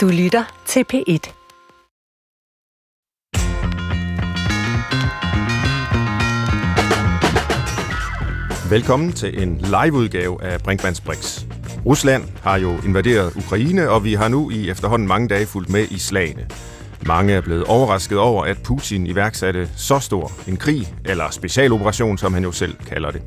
[0.00, 1.32] Du lytter til P1.
[8.70, 11.44] Velkommen til en liveudgave af Brinkmanns Brix.
[11.86, 15.86] Rusland har jo invaderet Ukraine, og vi har nu i efterhånden mange dage fulgt med
[15.90, 16.46] i slagene.
[17.06, 22.34] Mange er blevet overrasket over, at Putin iværksatte så stor en krig, eller specialoperation, som
[22.34, 23.22] han jo selv kalder det.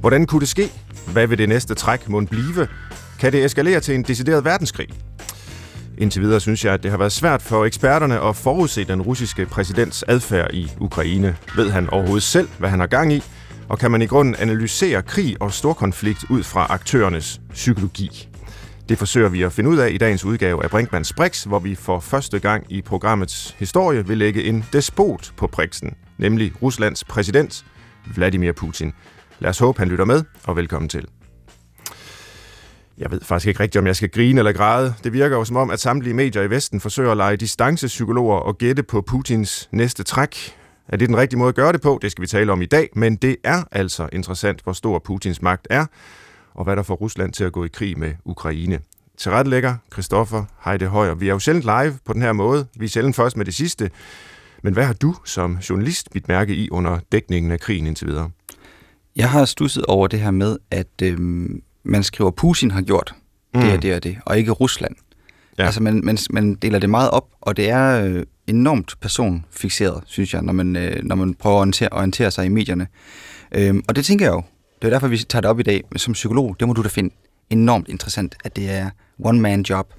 [0.00, 0.72] Hvordan kunne det ske?
[1.12, 2.68] Hvad vil det næste træk må blive?
[3.20, 4.88] Kan det eskalere til en decideret verdenskrig?
[5.98, 9.46] Indtil videre synes jeg, at det har været svært for eksperterne at forudse den russiske
[9.46, 11.36] præsidents adfærd i Ukraine.
[11.56, 13.22] Ved han overhovedet selv, hvad han har gang i?
[13.68, 18.28] Og kan man i grunden analysere krig og storkonflikt ud fra aktørernes psykologi?
[18.88, 21.74] Det forsøger vi at finde ud af i dagens udgave af Brinkmanns Brix, hvor vi
[21.74, 27.64] for første gang i programmets historie vil lægge en despot på Brixen, nemlig Ruslands præsident
[28.14, 28.92] Vladimir Putin.
[29.38, 31.06] Lad os håbe, han lytter med, og velkommen til.
[33.02, 34.94] Jeg ved faktisk ikke rigtigt, om jeg skal grine eller græde.
[35.04, 38.58] Det virker jo som om, at samtlige medier i Vesten forsøger at lege distancepsykologer og
[38.58, 40.56] gætte på Putins næste træk.
[40.88, 41.98] Er det den rigtige måde at gøre det på?
[42.02, 45.42] Det skal vi tale om i dag, men det er altså interessant, hvor stor Putins
[45.42, 45.86] magt er,
[46.54, 48.80] og hvad der får Rusland til at gå i krig med Ukraine.
[49.18, 51.14] Tilrettelægger Christoffer Heide Højer.
[51.14, 52.66] Vi er jo sjældent live på den her måde.
[52.76, 53.90] Vi er sjældent først med det sidste.
[54.62, 58.30] Men hvad har du som journalist bidt mærke i under dækningen af krigen indtil videre?
[59.16, 63.14] Jeg har stusset over det her med, at øhm, man skriver, Putin har gjort
[63.54, 63.60] mm.
[63.60, 64.94] det og det og det, og ikke Rusland.
[65.58, 65.64] Ja.
[65.64, 70.34] Altså man, man, man deler det meget op, og det er øh, enormt personfixeret, synes
[70.34, 72.86] jeg, når man, øh, når man prøver at orientere, orientere sig i medierne.
[73.54, 74.42] Øhm, og det tænker jeg jo.
[74.82, 75.82] Det er derfor, vi tager det op i dag.
[75.90, 77.14] Men som psykolog, det må du da finde
[77.50, 78.90] enormt interessant, at det er
[79.24, 79.94] one-man-job.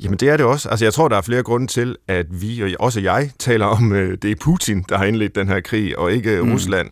[0.00, 0.68] Jamen det er det også.
[0.68, 3.92] Altså jeg tror, der er flere grunde til, at vi, og også jeg, taler om,
[3.92, 6.52] øh, det er Putin, der har indledt den her krig, og ikke mm.
[6.52, 6.90] Rusland.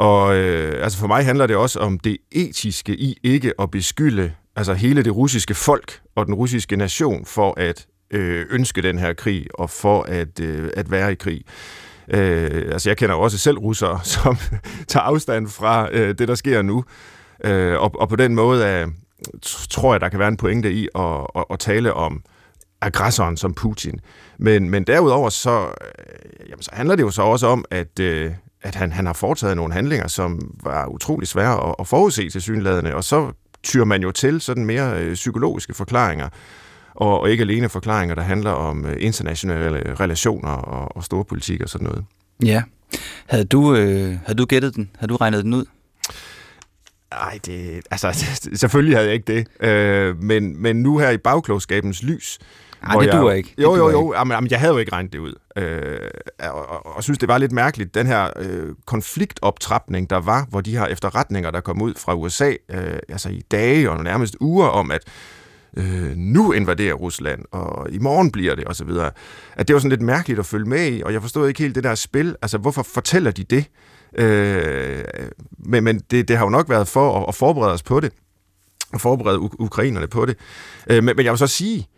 [0.00, 4.32] Og øh, altså for mig handler det også om det etiske i ikke at beskylde
[4.56, 9.12] altså hele det russiske folk og den russiske nation for at øh, ønske den her
[9.12, 11.42] krig og for at, øh, at være i krig.
[12.08, 14.36] Øh, altså jeg kender jo også selv russere, som
[14.88, 16.84] tager afstand fra øh, det, der sker nu.
[17.44, 18.86] Øh, og, og på den måde øh, er,
[19.70, 22.22] tror jeg, der kan være en pointe i at, at, at tale om
[22.80, 24.00] aggressoren som Putin.
[24.38, 28.32] Men, men derudover så, øh, jamen, så handler det jo så også om, at, øh,
[28.62, 32.42] at han, han har foretaget nogle handlinger, som var utrolig svære at, at forudse til
[32.42, 33.32] synlædende, og så
[33.62, 36.28] tyr man jo til sådan mere øh, psykologiske forklaringer,
[36.94, 41.60] og, og ikke alene forklaringer, der handler om øh, internationale relationer og, og store politik
[41.62, 42.04] og sådan noget.
[42.44, 42.62] Ja.
[43.26, 44.90] Havde du, øh, havde du gættet den?
[44.98, 45.64] Havde du regnet den ud?
[47.10, 48.26] Nej, det, altså,
[48.62, 49.68] selvfølgelig havde jeg ikke det.
[49.68, 52.38] Øh, men, men nu her i bagklogskabens lys,
[52.82, 53.54] Nej, det duer ikke.
[53.58, 54.14] Jo, jo, jo.
[54.14, 55.34] Jamen, jamen, jeg havde jo ikke regnet det ud.
[55.56, 55.98] Øh,
[56.42, 60.60] og, og, og synes, det var lidt mærkeligt, den her øh, konfliktoptrapning, der var, hvor
[60.60, 64.66] de her efterretninger, der kom ud fra USA, øh, altså i dage og nærmest uger
[64.66, 65.02] om, at
[65.76, 68.90] øh, nu invaderer Rusland, og i morgen bliver det, osv.
[69.56, 71.74] At det var sådan lidt mærkeligt at følge med i, og jeg forstod ikke helt
[71.74, 72.36] det der spil.
[72.42, 73.64] Altså, hvorfor fortæller de det?
[74.18, 75.04] Øh,
[75.58, 78.12] men men det, det har jo nok været for at, at forberede os på det,
[78.92, 80.36] og forberede uk- ukrainerne på det.
[80.90, 81.88] Øh, men, men jeg vil så sige,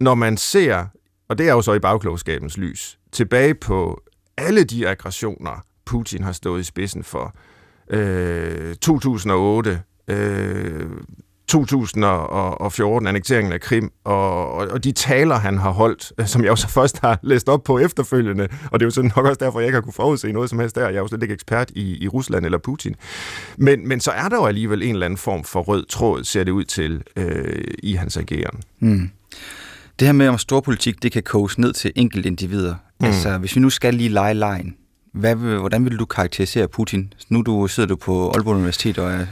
[0.00, 0.86] når man ser,
[1.28, 4.02] og det er jo så i bagklogskabens lys, tilbage på
[4.36, 7.34] alle de aggressioner, Putin har stået i spidsen for,
[7.90, 10.90] øh, 2008, øh,
[11.48, 16.50] 2014, annekteringen af Krim, og, og, og de taler, han har holdt, øh, som jeg
[16.50, 19.38] jo så først har læst op på efterfølgende, og det er jo sådan nok også
[19.40, 20.88] derfor, jeg ikke har kunne forudse noget som helst der.
[20.88, 22.94] Jeg er jo slet ikke ekspert i, i Rusland eller Putin.
[23.56, 26.44] Men, men så er der jo alligevel en eller anden form for rød tråd, ser
[26.44, 28.60] det ud til, øh, i hans ageren.
[28.80, 29.10] Mm.
[29.98, 32.74] Det her med, om storpolitik, det kan koges ned til enkelte individer.
[33.00, 33.06] Mm.
[33.06, 34.76] Altså, hvis vi nu skal lige lege lejen,
[35.12, 37.12] hvad, hvordan vil du karakterisere Putin?
[37.28, 39.26] Nu du, sidder du på Aalborg Universitet og er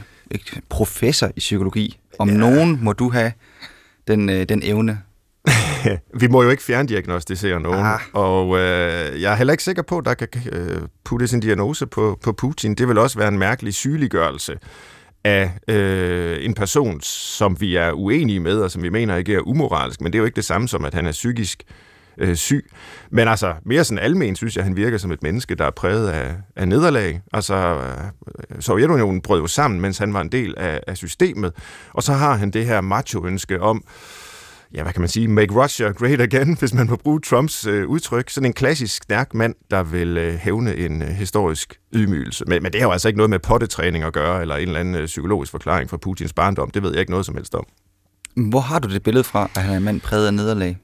[0.69, 1.99] professor i psykologi.
[2.19, 2.35] Om ja.
[2.35, 3.31] nogen må du have
[4.07, 5.01] den, øh, den evne.
[6.21, 7.99] vi må jo ikke fjerndiagnostisere nogen, ah.
[8.13, 11.87] og øh, jeg er heller ikke sikker på, at der kan øh, puttes en diagnose
[11.87, 12.75] på, på Putin.
[12.75, 14.57] Det vil også være en mærkelig sygeliggørelse
[15.23, 19.47] af øh, en person, som vi er uenige med, og som vi mener ikke er
[19.47, 21.63] umoralsk, men det er jo ikke det samme som, at han er psykisk
[22.17, 22.71] øh, syg.
[23.09, 26.09] Men altså, mere sådan almen synes jeg, han virker som et menneske, der er præget
[26.09, 27.21] af, af nederlag.
[27.33, 31.53] Altså, øh, Sovjetunionen brød jo sammen, mens han var en del af, af systemet,
[31.93, 33.83] og så har han det her macho-ønske om,
[34.73, 37.87] ja, hvad kan man sige, make Russia great again, hvis man må bruge Trumps øh,
[37.87, 38.29] udtryk.
[38.29, 42.45] Sådan en klassisk stærk mand, der vil øh, hævne en øh, historisk ydmygelse.
[42.47, 44.79] Men, men det har jo altså ikke noget med pottetræning at gøre, eller en eller
[44.79, 46.71] anden øh, psykologisk forklaring fra Putins barndom.
[46.71, 47.65] Det ved jeg ikke noget som helst om.
[48.35, 50.77] Hvor har du det billede fra, at han er en mand præget af nederlag?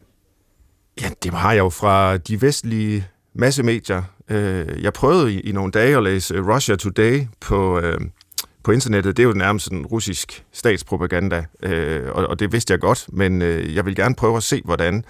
[1.02, 4.04] Ja, det har jeg jo fra de vestlige massemedier.
[4.30, 8.00] Øh, jeg prøvede i, i nogle dage at læse Russia Today på, øh,
[8.64, 12.80] på internettet, det er jo nærmest sådan russisk statspropaganda, øh, og, og det vidste jeg
[12.80, 15.04] godt, men øh, jeg vil gerne prøve at se, hvordan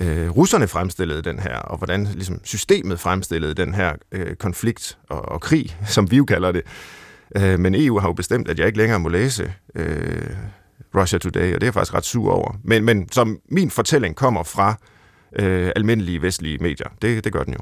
[0.00, 5.28] øh, russerne fremstillede den her, og hvordan ligesom, systemet fremstillede den her øh, konflikt og,
[5.28, 6.62] og krig, som vi jo kalder det.
[7.36, 10.36] Øh, men EU har jo bestemt, at jeg ikke længere må læse øh,
[10.94, 12.56] Russia Today, og det er jeg faktisk ret sur over.
[12.64, 14.74] Men, men som min fortælling kommer fra
[15.38, 17.60] øh, almindelige vestlige medier, det, det gør den jo.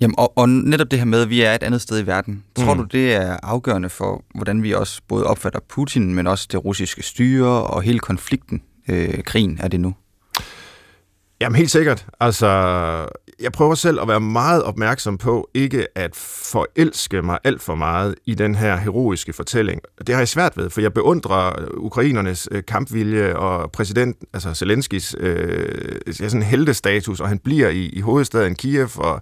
[0.00, 2.44] Jamen, og, og netop det her med, at vi er et andet sted i verden,
[2.56, 2.80] tror mm.
[2.80, 7.02] du, det er afgørende for, hvordan vi også både opfatter Putin, men også det russiske
[7.02, 9.94] styre og hele konflikten, øh, krigen er det nu?
[11.40, 12.06] Jamen helt sikkert.
[12.20, 12.46] Altså,
[13.40, 18.14] jeg prøver selv at være meget opmærksom på ikke at forelske mig alt for meget
[18.26, 19.80] i den her heroiske fortælling.
[20.06, 24.54] Det har jeg svært ved, for jeg beundrer øh, ukrainernes øh, kampvilje og præsident, altså
[24.54, 29.20] Zelenskis, øh, sådan heldestatus, og han bliver i, i hovedstaden Kiev, og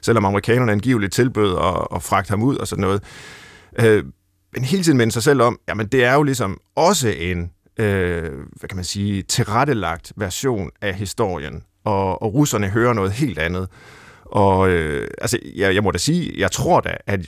[0.00, 3.02] selvom amerikanerne angiveligt tilbød at, at fragte ham ud og sådan noget.
[3.80, 4.04] Øh,
[4.54, 8.32] men hele tiden minde sig selv om, jamen det er jo ligesom også en øh,
[8.32, 13.68] hvad kan man sige, tilrettelagt version af historien, og, og russerne hører noget helt andet.
[14.24, 17.20] Og øh, altså, jeg, jeg må da sige, jeg tror da, at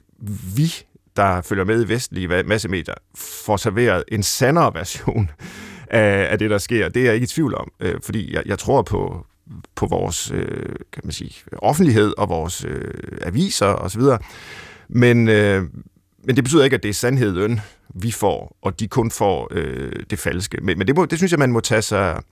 [0.56, 0.74] vi,
[1.16, 5.30] der følger med i vestlige massemedier, får serveret en sandere version
[5.90, 6.88] af, af det, der sker.
[6.88, 9.26] Det er jeg ikke i tvivl om, øh, fordi jeg, jeg tror på,
[9.74, 14.02] på vores øh, kan man sige, offentlighed og vores øh, aviser osv.
[14.88, 15.62] Men, øh,
[16.24, 17.60] men det betyder ikke, at det er sandheden,
[17.94, 20.58] vi får, og de kun får øh, det falske.
[20.62, 22.22] Men, men det, må, det synes jeg, man må tage sig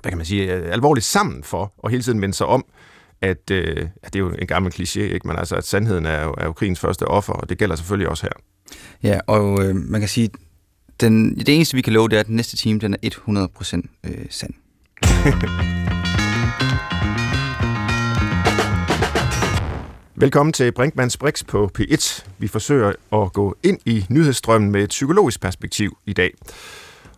[0.00, 2.64] hvad kan man sige, øh, alvorligt sammen for, og hele tiden minde sig om,
[3.20, 5.28] at, øh, at det er jo en gammel kliché, ikke?
[5.28, 8.08] men altså, at sandheden er jo, er jo krigens første offer, og det gælder selvfølgelig
[8.08, 8.32] også her.
[9.02, 10.30] Ja, og øh, man kan sige,
[11.00, 14.10] den, det eneste, vi kan love, det er, at den næste time, den er 100%
[14.10, 14.54] øh, sand.
[20.22, 22.24] Velkommen til Brinkmanns Brix på P1.
[22.38, 26.34] Vi forsøger at gå ind i nyhedsstrømmen med et psykologisk perspektiv i dag.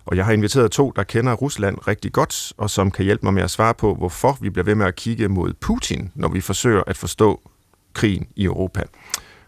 [0.07, 3.35] Og jeg har inviteret to, der kender Rusland rigtig godt, og som kan hjælpe mig
[3.35, 6.41] med at svare på, hvorfor vi bliver ved med at kigge mod Putin, når vi
[6.41, 7.51] forsøger at forstå
[7.93, 8.83] krigen i Europa.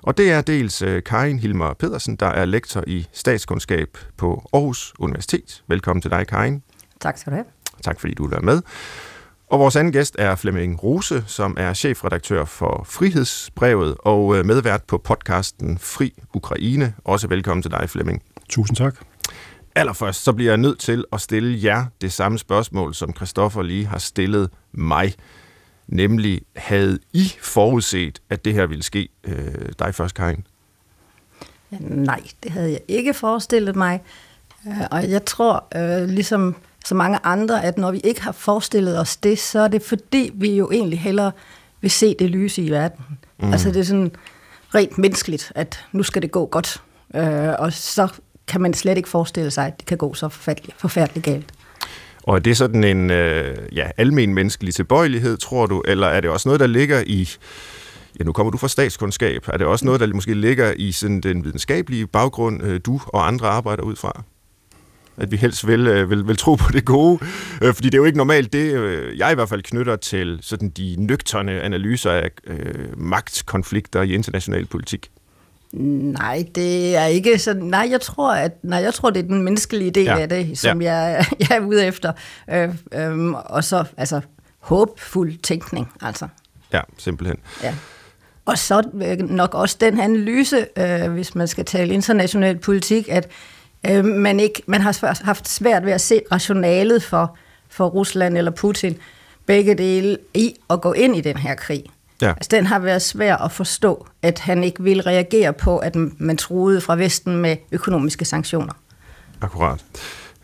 [0.03, 4.95] Og det er dels øh, Karin Hilmer Pedersen, der er lektor i statskundskab på Aarhus
[4.99, 5.63] Universitet.
[5.67, 6.63] Velkommen til dig, Karin.
[7.01, 7.47] Tak skal du have.
[7.83, 8.63] Tak fordi du være med.
[9.49, 14.83] Og vores anden gæst er Flemming Rose, som er chefredaktør for Frihedsbrevet og øh, medvært
[14.83, 16.95] på podcasten Fri Ukraine.
[17.05, 18.23] Også velkommen til dig, Flemming.
[18.49, 18.97] Tusind tak.
[19.75, 23.87] Allerførst så bliver jeg nødt til at stille jer det samme spørgsmål, som Christoffer lige
[23.87, 25.15] har stillet mig.
[25.89, 29.09] Nemlig, havde I forudset, at det her ville ske?
[29.25, 30.47] Øh, dig først, Karin.
[31.81, 34.03] Nej, det havde jeg ikke forestillet mig.
[34.67, 39.01] Øh, og jeg tror, øh, ligesom så mange andre, at når vi ikke har forestillet
[39.01, 41.33] os det, så er det fordi, vi jo egentlig hellere
[41.81, 43.05] vil se det lyse i verden.
[43.39, 43.53] Mm.
[43.53, 44.11] Altså det er sådan
[44.75, 46.83] rent menneskeligt, at nu skal det gå godt.
[47.15, 48.09] Øh, og så
[48.49, 51.53] kan man slet ikke forestille sig, at det kan gå så forfærdeligt, forfærdeligt galt.
[52.23, 56.31] Og er det sådan en øh, ja, almen menneskelig tilbøjelighed, tror du, eller er det
[56.31, 57.29] også noget, der ligger i,
[58.19, 61.21] ja nu kommer du fra statskundskab, er det også noget, der måske ligger i sådan
[61.21, 64.23] den videnskabelige baggrund, øh, du og andre arbejder ud fra?
[65.19, 67.19] At vi helst vil, øh, vil, vil tro på det gode,
[67.63, 70.39] øh, fordi det er jo ikke normalt det, øh, jeg i hvert fald knytter til
[70.43, 75.11] sådan de nøgterne analyser af øh, magtkonflikter i international politik.
[75.73, 77.55] Nej, det er ikke så.
[77.55, 80.19] Nej, jeg tror, at nej, jeg tror, det er den menneskelige del ja.
[80.19, 80.95] af det, som ja.
[80.95, 82.13] jeg, jeg er ude efter.
[82.51, 84.21] Øh, øh, og så altså
[84.59, 86.29] håbfuld tænkning, altså.
[86.73, 87.39] Ja, simpelthen.
[87.63, 87.75] Ja.
[88.45, 88.83] Og så
[89.29, 93.56] nok også den analyse, øh, hvis man skal tale international politik, at øh,
[94.05, 97.37] man ikke man har haft svært ved at se rationalet for
[97.69, 98.97] for Rusland eller Putin
[99.47, 101.85] begge dele i at gå ind i den her krig.
[102.23, 102.29] Ja.
[102.29, 106.37] Altså, den har været svær at forstå, at han ikke vil reagere på, at man
[106.37, 108.73] troede fra Vesten med økonomiske sanktioner.
[109.41, 109.85] Akkurat.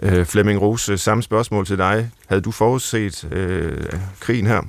[0.01, 2.11] Øh, Flemming Rose, samme spørgsmål til dig.
[2.27, 4.63] Havde du forudset øh, krigen her?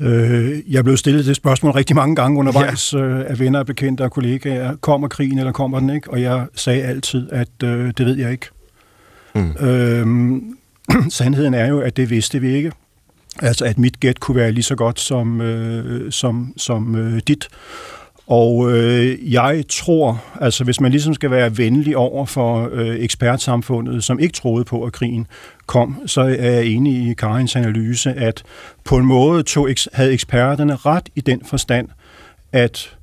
[0.00, 2.98] Øh, jeg blev stillet det spørgsmål rigtig mange gange undervejs ja.
[2.98, 4.76] øh, af venner, bekendte og kollegaer.
[4.76, 6.10] Kommer krigen, eller kommer den ikke?
[6.10, 8.46] Og jeg sagde altid, at øh, det ved jeg ikke.
[9.34, 9.66] Mm.
[9.66, 10.36] Øh,
[11.10, 12.72] sandheden er jo, at det vidste vi ikke.
[13.42, 17.48] Altså at mit gæt kunne være lige så godt som, øh, som, som øh, dit.
[18.32, 24.04] Og øh, jeg tror, altså hvis man ligesom skal være venlig over for øh, ekspertsamfundet,
[24.04, 25.26] som ikke troede på, at krigen
[25.66, 28.42] kom, så er jeg enig i Karins analyse, at
[28.84, 31.88] på en måde tog, havde eksperterne ret i den forstand,
[32.52, 32.96] at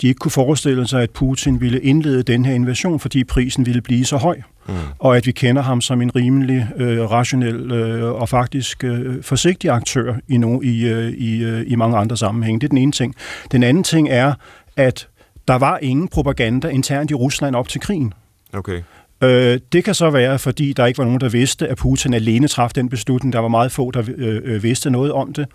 [0.00, 3.80] de ikke kunne forestille sig, at Putin ville indlede den her invasion, fordi prisen ville
[3.80, 4.36] blive så høj.
[4.68, 4.74] Mm.
[4.98, 9.70] Og at vi kender ham som en rimelig øh, rationel øh, og faktisk øh, forsigtig
[9.70, 12.60] aktør i, no, i, øh, i, øh, i mange andre sammenhænge.
[12.60, 13.14] Det er den ene ting.
[13.52, 14.34] Den anden ting er,
[14.76, 15.08] at
[15.48, 18.12] Der var ingen propaganda internt i Rusland op til krigen.
[18.52, 18.82] Okay.
[19.22, 22.48] Øh, det kan så være, fordi der ikke var nogen, der vidste, at Putin alene
[22.48, 23.32] traf den beslutning.
[23.32, 25.46] Der var meget få, der øh, øh, vidste noget om det.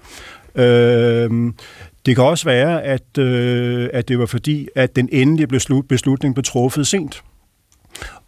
[0.55, 1.53] Øh,
[2.05, 5.47] det kan også være, at, øh, at det var fordi, at den endelige
[5.89, 7.23] beslutning blev truffet sent.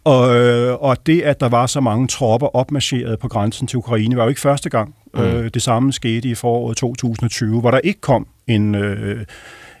[0.04, 4.16] Og, øh, og det, at der var så mange tropper opmarcheret på grænsen til Ukraine,
[4.16, 4.94] var jo ikke første gang.
[5.14, 5.20] Mm.
[5.20, 9.24] Øh, det samme skete i foråret 2020, hvor der ikke kom en øh,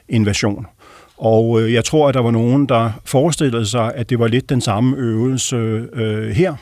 [0.08, 0.66] invasion.
[1.22, 4.48] Og øh, jeg tror, at der var nogen, der forestillede sig, at det var lidt
[4.48, 5.56] den samme øvelse
[5.92, 6.54] øh, her.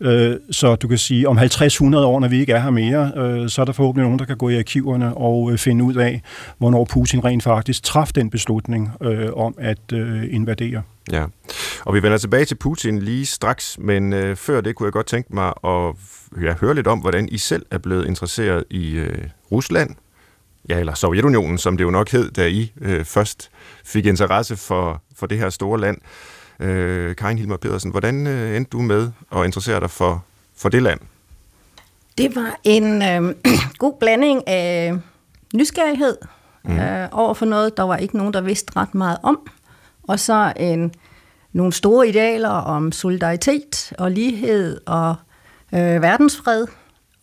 [0.00, 3.48] Øh, så du kan sige, om 50-100 år, når vi ikke er her mere, øh,
[3.48, 6.22] så er der forhåbentlig nogen, der kan gå i arkiverne og øh, finde ud af,
[6.58, 10.82] hvornår Putin rent faktisk traf den beslutning øh, om at øh, invadere.
[11.12, 11.24] Ja,
[11.84, 15.06] og vi vender tilbage til Putin lige straks, men øh, før det kunne jeg godt
[15.06, 15.94] tænke mig at
[16.42, 19.18] ja, høre lidt om, hvordan I selv er blevet interesseret i øh,
[19.52, 19.90] Rusland,
[20.68, 23.50] ja, eller Sovjetunionen, som det jo nok hed, da I øh, først
[23.84, 25.98] fik interesse for, for det her store land.
[26.60, 30.24] Øh, Karin Hilmer Pedersen, hvordan øh, endte du med at interessere dig for,
[30.56, 31.00] for det land?
[32.18, 33.34] Det var en øh,
[33.78, 34.94] god blanding af
[35.54, 36.16] nysgerrighed
[36.64, 36.78] mm.
[36.78, 39.38] øh, over for noget, der var ikke nogen, der vidste ret meget om.
[40.02, 40.94] Og så en,
[41.52, 45.14] nogle store idealer om solidaritet og lighed og
[45.74, 46.66] øh, verdensfred.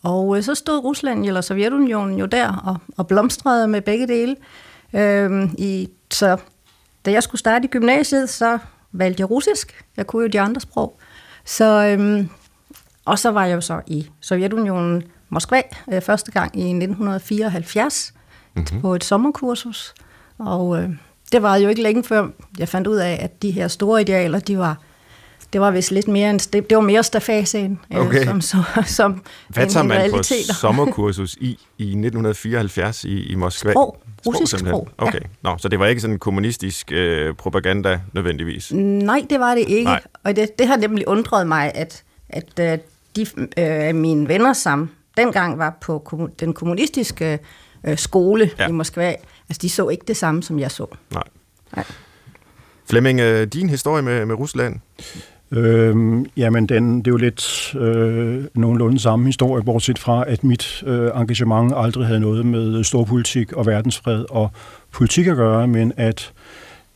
[0.02, 4.36] Og øh, så stod Rusland eller Sovjetunionen jo der og, og blomstrede med begge dele.
[4.94, 6.36] Øh, i, så
[7.04, 8.58] da jeg skulle starte i gymnasiet, så
[8.92, 9.84] valgte jeg russisk.
[9.96, 10.98] Jeg kunne jo de andre sprog.
[11.44, 12.28] Så, øhm,
[13.04, 18.14] og så var jeg jo så i Sovjetunionen, Moskva, øh, første gang i 1974
[18.54, 18.80] mm-hmm.
[18.80, 19.94] på et sommerkursus.
[20.38, 20.90] Og øh,
[21.32, 22.28] det var jo ikke længe før,
[22.58, 24.78] jeg fandt ud af, at de her store idealer, de var
[25.52, 28.24] det var vist lidt mere en, det, det var mere stafasien, øh, okay.
[28.24, 30.22] som, som, som Hvad tager man på
[30.60, 33.70] sommerkursus i, i 1974 i, i Moskva?
[33.70, 34.02] Sprog.
[34.26, 34.88] Russisk sprog, sprog.
[34.98, 35.20] Okay.
[35.20, 35.26] Ja.
[35.42, 38.72] Nå, så det var ikke sådan kommunistisk øh, propaganda nødvendigvis?
[38.72, 39.84] Nej, det var det ikke.
[39.84, 40.02] Nej.
[40.24, 42.78] Og det, det har nemlig undret mig, at, at øh,
[43.16, 43.26] de
[43.58, 47.38] øh, mine venner, som dengang var på den kommunistiske
[47.84, 48.68] øh, skole ja.
[48.68, 49.14] i Moskva,
[49.48, 50.86] altså de så ikke det samme, som jeg så.
[51.10, 51.22] Nej.
[51.76, 51.84] Nej.
[52.90, 54.80] Flemming, øh, din historie med, med Rusland?
[55.52, 60.82] Øhm, jamen, den, det er jo lidt øh, nogenlunde samme historie, bortset fra, at mit
[60.86, 64.50] øh, engagement aldrig havde noget med storpolitik og verdensfred og
[64.92, 66.32] politik at gøre, men at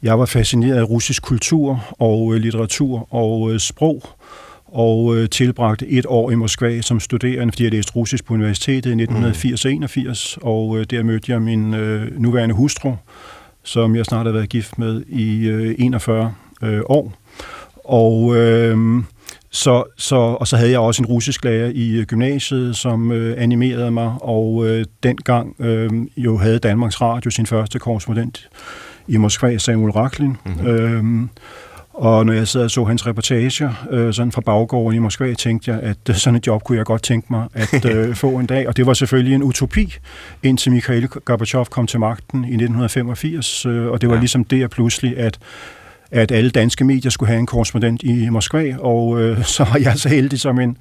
[0.03, 4.03] jeg var fascineret af russisk kultur og øh, litteratur og øh, sprog,
[4.67, 9.01] og øh, tilbragte et år i Moskva som studerende, fordi jeg læste russisk på universitetet
[9.01, 12.93] i 1980-81, og øh, der mødte jeg min øh, nuværende hustru,
[13.63, 17.24] som jeg snart har været gift med i øh, 41 øh, år.
[17.85, 19.03] Og, øh,
[19.51, 23.43] så, så, og så havde jeg også en russisk lærer i øh, gymnasiet, som øh,
[23.43, 28.49] animerede mig, og øh, dengang øh, jo havde Danmarks Radio sin første korrespondent
[29.09, 30.37] i Moskva, Samuel Raklin.
[30.45, 30.67] Mm-hmm.
[30.67, 31.29] Øh,
[31.95, 35.71] og når jeg sad og så hans reportager øh, sådan fra baggården i Moskva, tænkte
[35.71, 38.47] jeg, at øh, sådan et job kunne jeg godt tænke mig at øh, få en
[38.47, 38.69] dag.
[38.69, 39.95] Og det var selvfølgelig en utopi,
[40.43, 43.67] indtil Mikhail Gorbachev kom til magten i 1985.
[43.67, 44.21] Øh, og det var ja.
[44.21, 45.39] ligesom der pludselig, at
[46.15, 49.99] at alle danske medier skulle have en korrespondent i Moskva, og øh, så var jeg
[49.99, 50.77] så heldig som en,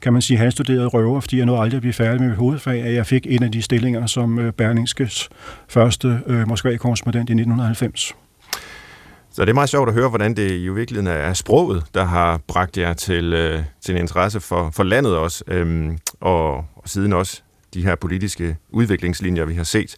[0.00, 2.82] kan man sige, halvstuderet røver, fordi jeg nåede aldrig at blive færdig med mit hovedfag,
[2.82, 5.28] at jeg fik en af de stillinger som øh, Berlingskes
[5.68, 8.14] første øh, Moskva-korrespondent i 1990.
[9.30, 12.40] Så det er meget sjovt at høre, hvordan det i virkeligheden er sproget, der har
[12.48, 17.12] bragt jer til, øh, til en interesse for, for landet også, øhm, og, og siden
[17.12, 17.42] også
[17.74, 19.96] de her politiske udviklingslinjer, vi har set.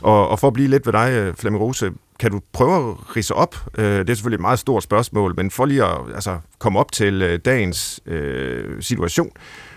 [0.00, 3.16] Og, og for at blive lidt ved dig, øh, Flemming Rose, kan du prøve at
[3.16, 3.56] rise op?
[3.78, 6.92] Øh, det er selvfølgelig et meget stort spørgsmål, men for lige at altså, komme op
[6.92, 9.30] til øh, dagens øh, situation,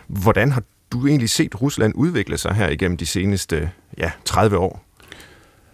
[0.07, 4.83] hvordan har du egentlig set Rusland udvikle sig her igennem de seneste ja, 30 år?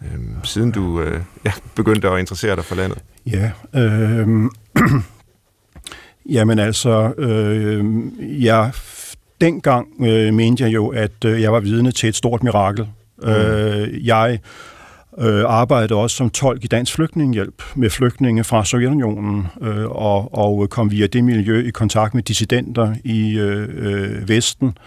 [0.01, 2.97] Øh, siden du øh, ja, begyndte at interessere dig for landet.
[3.25, 4.27] Ja, øh,
[6.35, 7.85] jamen altså, øh,
[8.43, 8.71] jeg,
[9.41, 12.88] dengang øh, mente jeg jo, at øh, jeg var vidne til et stort mirakel.
[13.23, 13.29] Mm.
[13.29, 14.39] Øh, jeg
[15.17, 20.69] øh, arbejdede også som tolk i Dansk Flygtningehjælp med flygtninge fra Sovjetunionen øh, og, og
[20.69, 24.77] kom via det miljø i kontakt med dissidenter i øh, øh Vesten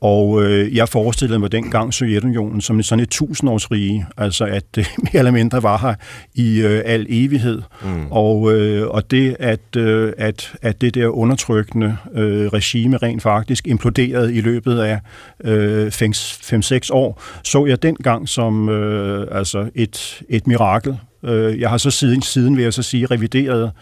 [0.00, 5.18] og øh, jeg forestillede mig dengang Sovjetunionen som sådan et tusindårsrige, altså at det mere
[5.18, 5.94] eller mindre var her
[6.34, 7.62] i øh, al evighed.
[7.82, 8.06] Mm.
[8.10, 13.66] Og, øh, og det, at, øh, at, at det der undertrykkende øh, regime rent faktisk
[13.66, 15.00] imploderede i løbet af
[15.44, 20.98] øh, 5-6 år, så jeg dengang som øh, altså et, et mirakel.
[21.24, 23.72] Øh, jeg har så siden, siden vil jeg så sige, revideret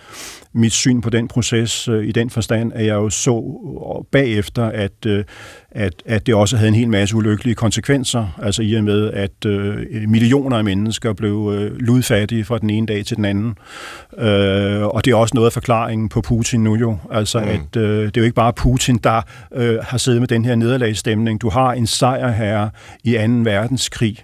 [0.52, 3.42] mit syn på den proces øh, i den forstand, at jeg jo så
[4.12, 5.25] bagefter, at, øh,
[5.72, 9.46] at, at det også havde en hel masse ulykkelige konsekvenser, altså i og med, at
[9.46, 13.54] øh, millioner af mennesker blev øh, ludfattige fra den ene dag til den anden.
[14.18, 17.46] Øh, og det er også noget af forklaringen på Putin nu jo, altså mm.
[17.46, 19.22] at øh, det er jo ikke bare Putin, der
[19.54, 21.40] øh, har siddet med den her nederlagsstemning.
[21.40, 22.70] Du har en sejrherre
[23.04, 23.20] i 2.
[23.44, 24.18] verdenskrig,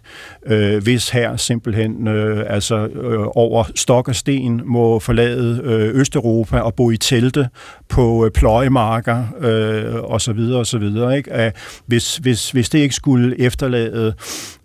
[0.47, 6.59] øh, hvis her simpelthen øh, altså øh, over stok og sten må forlade øh, Østeuropa
[6.59, 7.49] og bo i telte
[7.89, 11.17] på øh, pløjemarker øh, og så videre og så videre.
[11.17, 11.34] Ikke?
[11.35, 14.15] At hvis, hvis, hvis det ikke skulle efterlade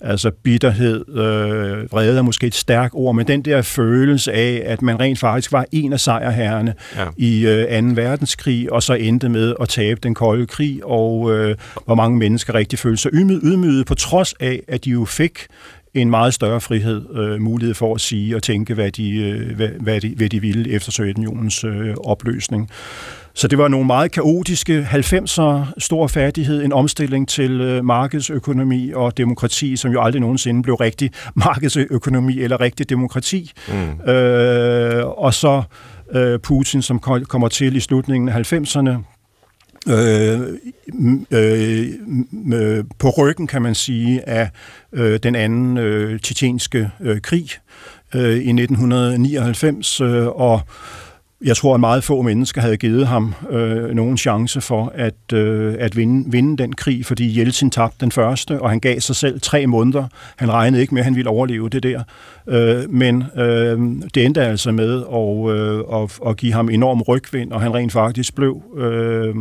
[0.01, 4.81] altså bitterhed, øh, vrede er måske et stærkt ord, men den der følelse af, at
[4.81, 7.05] man rent faktisk var en af sejrherrene ja.
[7.17, 8.01] i øh, 2.
[8.01, 12.55] verdenskrig, og så endte med at tabe den kolde krig, og øh, hvor mange mennesker
[12.55, 15.47] rigtig følte sig ydmyget, på trods af, at de jo fik
[15.93, 19.67] en meget større frihed, øh, mulighed for at sige og tænke, hvad de, øh, hvad,
[19.67, 22.69] hvad, de, hvad de ville efter Sovjetunionens øh, opløsning.
[23.39, 29.17] Så det var nogle meget kaotiske 90'er, stor færdighed, en omstilling til øh, markedsøkonomi og
[29.17, 31.11] demokrati, som jo aldrig nogensinde blev rigtig
[31.45, 33.51] markedsøkonomi eller rigtig demokrati.
[33.67, 34.11] Mm.
[34.11, 35.63] Øh, og så
[36.11, 38.89] øh, Putin, som kommer til i slutningen af 90'erne,
[39.87, 40.39] øh,
[41.31, 41.87] øh,
[42.53, 44.49] øh, på ryggen, kan man sige, af
[44.93, 47.49] øh, den anden øh, tjetjenske øh, krig
[48.15, 50.61] øh, i 1999, øh, og
[51.45, 55.75] jeg tror, at meget få mennesker havde givet ham øh, nogen chance for at, øh,
[55.79, 59.41] at vinde, vinde den krig, fordi Jeltsin tabte den første, og han gav sig selv
[59.41, 60.07] tre måneder.
[60.35, 62.03] Han regnede ikke med, at han ville overleve det der.
[62.47, 63.79] Øh, men øh,
[64.15, 67.91] det endte altså med at, øh, at, at give ham enorm rygvind, og han rent
[67.91, 68.61] faktisk blev...
[68.77, 69.35] Øh,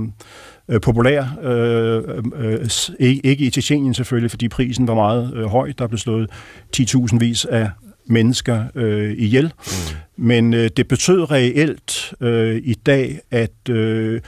[0.69, 1.25] øh populær.
[1.43, 2.02] Øh,
[2.37, 2.69] øh,
[3.00, 5.73] ikke i Tjetjenien selvfølgelig, fordi prisen var meget øh, høj.
[5.78, 6.31] Der blev slået
[6.76, 7.71] 10.000 vis af
[8.09, 9.45] mennesker øh, ihjel.
[9.45, 9.73] Mm.
[10.17, 14.21] Men øh, det betød reelt øh, i dag, at øh,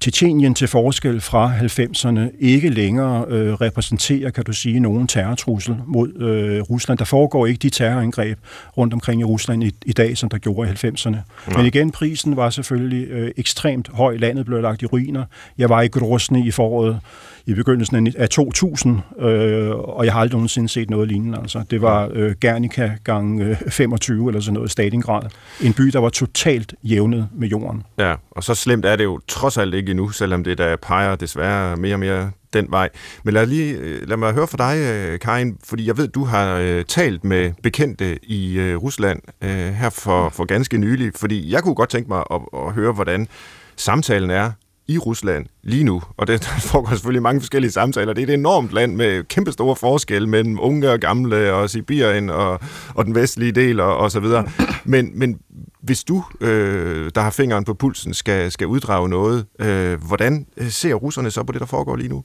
[0.00, 6.22] Tjetjenien til forskel fra 90'erne ikke længere øh, repræsenterer, kan du sige, nogen terrortrussel mod
[6.22, 6.98] øh, Rusland.
[6.98, 8.38] Der foregår ikke de terrorangreb
[8.76, 11.16] rundt omkring i Rusland i, i dag, som der gjorde i 90'erne.
[11.50, 11.56] Ja.
[11.56, 14.16] Men igen, prisen var selvfølgelig øh, ekstremt høj.
[14.16, 15.24] Landet blev lagt i ruiner.
[15.58, 17.00] Jeg var i Grozny i foråret
[17.46, 21.38] i begyndelsen af 2000, øh, og jeg har aldrig nogensinde set noget lignende.
[21.38, 21.62] Altså.
[21.70, 25.22] Det var øh, Gernika gang øh, 25 eller sådan noget, Stalingrad.
[25.60, 27.82] En by, der var totalt jævnet med jorden.
[27.98, 31.16] Ja, og så slemt er det jo trods alt ikke endnu, selvom det der peger
[31.16, 32.88] desværre mere og mere den vej.
[33.24, 36.24] Men lad, lige, øh, lad mig høre fra dig, øh, Karin, fordi jeg ved, du
[36.24, 41.52] har øh, talt med bekendte i øh, Rusland øh, her for, for ganske nylig, fordi
[41.52, 43.28] jeg kunne godt tænke mig at, at høre, hvordan
[43.76, 44.50] samtalen er
[44.88, 48.12] i Rusland lige nu, og det foregår selvfølgelig mange forskellige samtaler.
[48.12, 52.30] Det er et enormt land med kæmpe store forskelle mellem unge og gamle, og Sibirien
[52.30, 52.60] og,
[52.94, 54.48] og den vestlige del og, og så videre.
[54.88, 55.38] Men, men
[55.80, 60.94] hvis du, øh, der har fingeren på pulsen, skal, skal uddrage noget, øh, hvordan ser
[60.94, 62.24] russerne så på det, der foregår lige nu?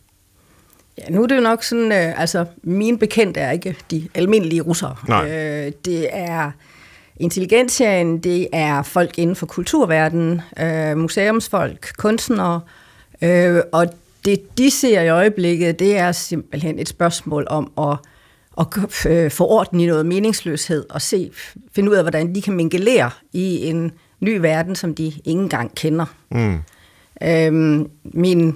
[0.98, 4.62] Ja, nu er det jo nok sådan, øh, altså min bekendt er ikke de almindelige
[4.62, 4.96] russere.
[5.08, 5.32] Nej.
[5.32, 6.52] Øh, det er
[7.22, 12.62] intelligensserien, det er folk inden for kulturverdenen, øh, museumsfolk, kunstnere,
[13.22, 13.88] øh, og
[14.26, 17.98] det de ser i øjeblikket, det er simpelthen et spørgsmål om at,
[18.60, 18.68] at
[19.12, 21.32] øh, få orden i noget meningsløshed og se,
[21.72, 25.76] finde ud af, hvordan de kan mingelere i en ny verden, som de ikke engang
[25.76, 26.06] kender.
[26.32, 26.58] Mm.
[27.24, 28.56] Øh, min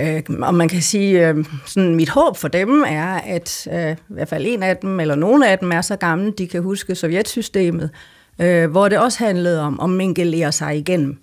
[0.00, 3.96] Øh, og man kan sige, øh, sådan mit håb for dem er, at øh, i
[4.08, 6.94] hvert fald en af dem, eller nogle af dem er så gamle, de kan huske
[6.94, 7.90] sovjetsystemet,
[8.38, 11.18] øh, hvor det også handlede om at mingelere sig igennem,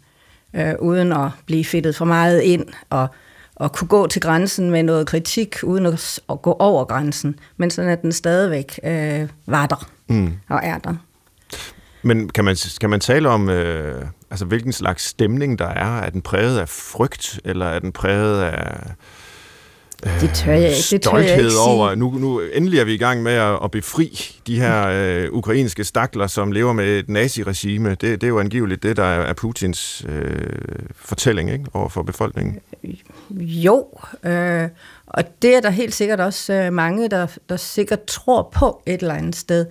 [0.53, 3.08] øh, uden at blive fedtet for meget ind, og,
[3.55, 7.71] og kunne gå til grænsen med noget kritik, uden at, at gå over grænsen, men
[7.71, 10.34] sådan at den stadigvæk øh, var der mm.
[10.49, 10.95] og er der.
[12.01, 16.00] Men kan man, kan man tale om, øh, altså hvilken slags stemning der er?
[16.00, 18.80] Er den præget af frygt, eller er den præget af
[20.06, 22.98] øh, det tør jeg, det tør jeg ikke over, nu, nu endelig er vi i
[22.98, 27.89] gang med at, at befri de her øh, ukrainske stakler, som lever med et naziregime.
[27.89, 30.50] Det, det er jo angiveligt det, der er Putins øh,
[30.96, 32.60] fortælling ikke, over for befolkningen.
[33.39, 33.88] Jo,
[34.24, 34.70] øh,
[35.08, 39.02] og det er der helt sikkert også øh, mange, der, der sikkert tror på et
[39.02, 39.65] eller andet sted.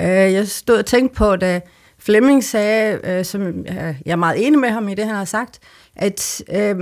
[0.00, 1.60] Øh, jeg stod og tænkte på, da
[1.98, 5.24] Flemming sagde, øh, som øh, jeg er meget enig med ham i det, han har
[5.24, 5.58] sagt,
[5.96, 6.76] at øh,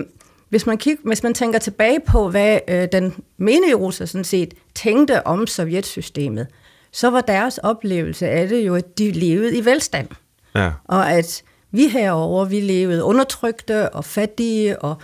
[0.49, 4.55] hvis, man kig, hvis man tænker tilbage på, hvad øh, den menige russer sådan set
[4.75, 6.47] tænkte om sovjetsystemet,
[6.93, 10.09] så var deres oplevelse af det jo, at de levede i velstand.
[10.55, 10.71] Ja.
[10.85, 14.97] Og at vi herover vi levede undertrykte og fattige, og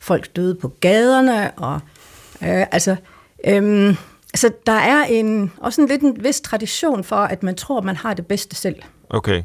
[0.00, 1.80] folk døde på gaderne, og
[2.42, 2.96] øh, altså...
[3.46, 3.96] Øh,
[4.32, 7.96] Altså, der er en, også en lidt en vis tradition for, at man tror, man
[7.96, 8.76] har det bedste selv.
[9.10, 9.42] Okay.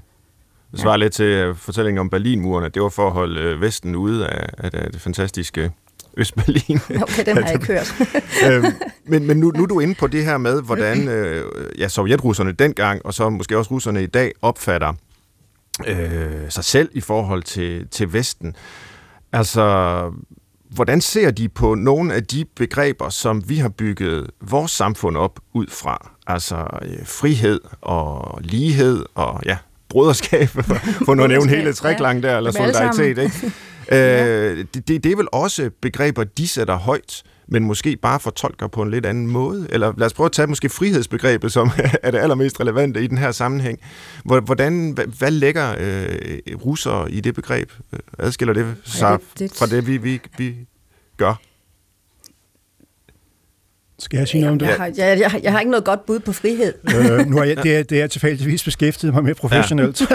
[0.74, 0.98] Det svarer ja.
[0.98, 2.70] lidt til uh, fortællingen om Berlinmurene.
[2.70, 5.72] Det var for at holde uh, Vesten ude af, af, af det fantastiske
[6.18, 6.80] Østberlin.
[7.04, 7.94] Okay, den har jeg ikke hørt.
[8.48, 8.66] øhm,
[9.06, 11.46] men men nu, nu er du inde på det her med, hvordan øh,
[11.78, 14.94] ja, sovjetrusserne dengang, og så måske også russerne i dag, opfatter
[15.88, 18.56] øh, sig selv i forhold til, til Vesten.
[19.34, 20.12] Altså,
[20.70, 25.40] hvordan ser de på nogle af de begreber, som vi har bygget vores samfund op
[25.54, 26.12] ud fra?
[26.28, 29.58] Altså øh, frihed og lighed og ja,
[29.94, 30.50] broderskab,
[31.06, 33.52] for nu at nævne hele treklang der, eller solidaritet, ikke?
[33.92, 38.68] øh, det, det, det er vel også begreber, de sætter højt, men måske bare fortolker
[38.68, 39.68] på en lidt anden måde?
[39.70, 41.72] Eller lad os prøve at tage måske frihedsbegrebet, som
[42.04, 43.80] er det allermest relevante i den her sammenhæng.
[44.24, 47.72] Hvordan, hvad, hvad lægger øh, russere i det begreb?
[48.20, 49.58] Adskiller det sig ja, det, det...
[49.58, 50.56] fra det, vi, vi, vi
[51.18, 51.36] gør?
[54.04, 54.68] Skal jeg sige noget om det?
[54.68, 56.74] Jeg har, jeg, jeg, jeg har ikke noget godt bud på frihed.
[56.96, 60.02] øh, nu er jeg, det, er, det er tilfældigvis beskæftiget mig med professionelt.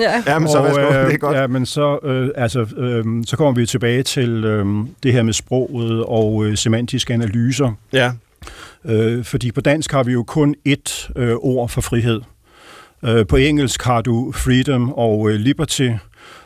[0.00, 1.36] Ja, ja men så, og, øh, det er godt.
[1.36, 4.66] Ja, men så, øh, altså, øh, så kommer vi tilbage til øh,
[5.02, 7.72] det her med sproget og øh, semantiske analyser.
[7.92, 8.12] Ja.
[8.84, 12.20] Øh, fordi på dansk har vi jo kun ét øh, ord for frihed.
[13.04, 15.90] Øh, på engelsk har du freedom og øh, liberty,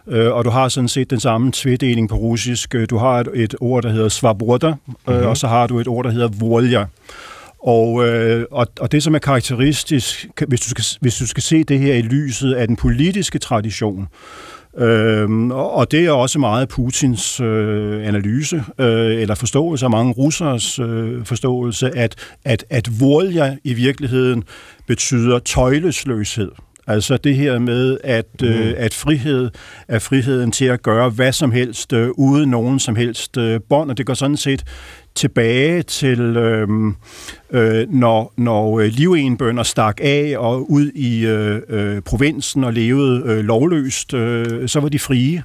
[0.08, 2.74] øh, og du har sådan set den samme tvedeling på russisk.
[2.74, 5.26] Øh, du har et, et ord, der hedder svaboda, mm-hmm.
[5.26, 6.84] og så har du et ord, der hedder volja.
[7.58, 11.64] Og, øh, og, og det, som er karakteristisk, hvis du, skal, hvis du skal se
[11.64, 14.08] det her i lyset af den politiske tradition,
[14.78, 20.78] Øhm, og det er også meget Putins øh, analyse, øh, eller forståelse af mange russers
[20.78, 22.14] øh, forståelse, at,
[22.44, 24.44] at, at volja i virkeligheden
[24.86, 26.50] betyder tøjlesløshed.
[26.86, 28.46] Altså det her med, at, mm.
[28.46, 29.50] øh, at frihed
[29.88, 33.90] er friheden til at gøre hvad som helst, øh, uden nogen som helst øh, bånd,
[33.90, 34.64] og det går sådan set
[35.14, 36.68] tilbage til, øh,
[37.50, 43.22] øh, når, når øh, livenbønder stak af og ud i øh, øh, provinsen og levede
[43.26, 45.42] øh, lovløst, øh, så var de frie.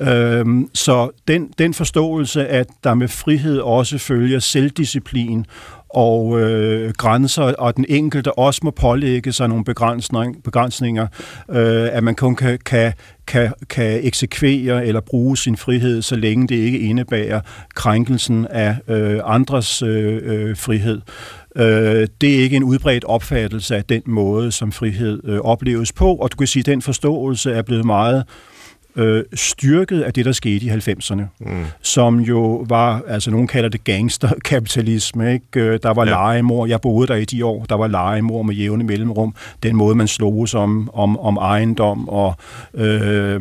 [0.00, 5.46] Øh, så den, den forståelse, at der med frihed også følger selvdisciplin
[5.94, 11.06] og øh, grænser, og den enkelte også må pålægge sig nogle begrænsning, begrænsninger,
[11.50, 12.92] øh, at man kun kan, kan,
[13.26, 17.40] kan, kan eksekvere eller bruge sin frihed, så længe det ikke indebærer
[17.74, 21.00] krænkelsen af øh, andres øh, øh, frihed.
[21.56, 26.14] Øh, det er ikke en udbredt opfattelse af den måde, som frihed øh, opleves på,
[26.14, 28.51] og du kan sige, at den forståelse er blevet meget øh,
[28.96, 31.64] øh, styrket af det, der skete i 90'erne, mm.
[31.82, 35.60] som jo var, altså nogen kalder det gangsterkapitalisme, ikke?
[35.60, 36.10] Øh, der var ja.
[36.10, 39.94] legemord, jeg boede der i de år, der var legemord med jævne mellemrum, den måde,
[39.94, 42.34] man sloges om, om, om ejendom, og
[42.74, 43.40] øh,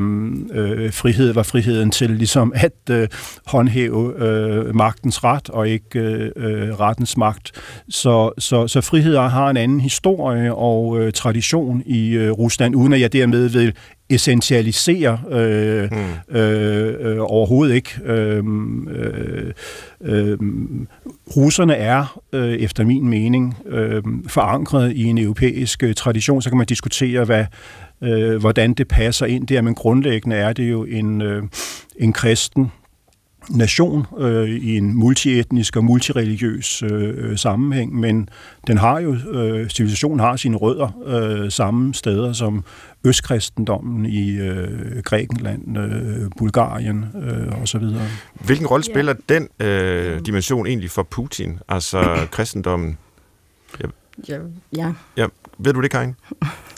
[0.52, 3.08] øh, frihed var friheden til ligesom at øh,
[3.46, 7.52] håndhæve øh, magtens ret, og ikke øh, øh rettens magt.
[7.90, 12.94] Så, så, så frihed har en anden historie og øh, tradition i øh, Rusland, uden
[12.94, 13.74] at jeg dermed vil
[14.12, 16.36] essentialisere øh, mm.
[16.38, 17.89] øh, øh, overhovedet ikke.
[18.06, 18.43] Øh,
[18.89, 19.52] øh,
[20.02, 20.38] øh,
[21.36, 26.41] russerne er, øh, efter min mening, øh, forankret i en europæisk øh, tradition.
[26.41, 27.45] Så kan man diskutere, hvad,
[28.02, 31.43] øh, hvordan det passer ind der, men grundlæggende er det jo en, øh,
[31.95, 32.71] en kristen
[33.49, 38.30] nation øh, i en multietnisk og multireligiøs øh, sammenhæng, men
[38.67, 42.63] den har jo, øh, civilisationen har sine rødder øh, samme steder som
[43.04, 47.84] østkristendommen i øh, Grækenland, øh, Bulgarien øh, osv.
[48.45, 49.34] Hvilken rolle spiller ja.
[49.34, 52.97] den øh, dimension egentlig for Putin, altså kristendommen?
[53.80, 53.86] Ja.
[54.27, 54.38] Ja.
[54.77, 54.93] ja.
[55.17, 55.27] ja.
[55.58, 56.15] Ved du det, Karin?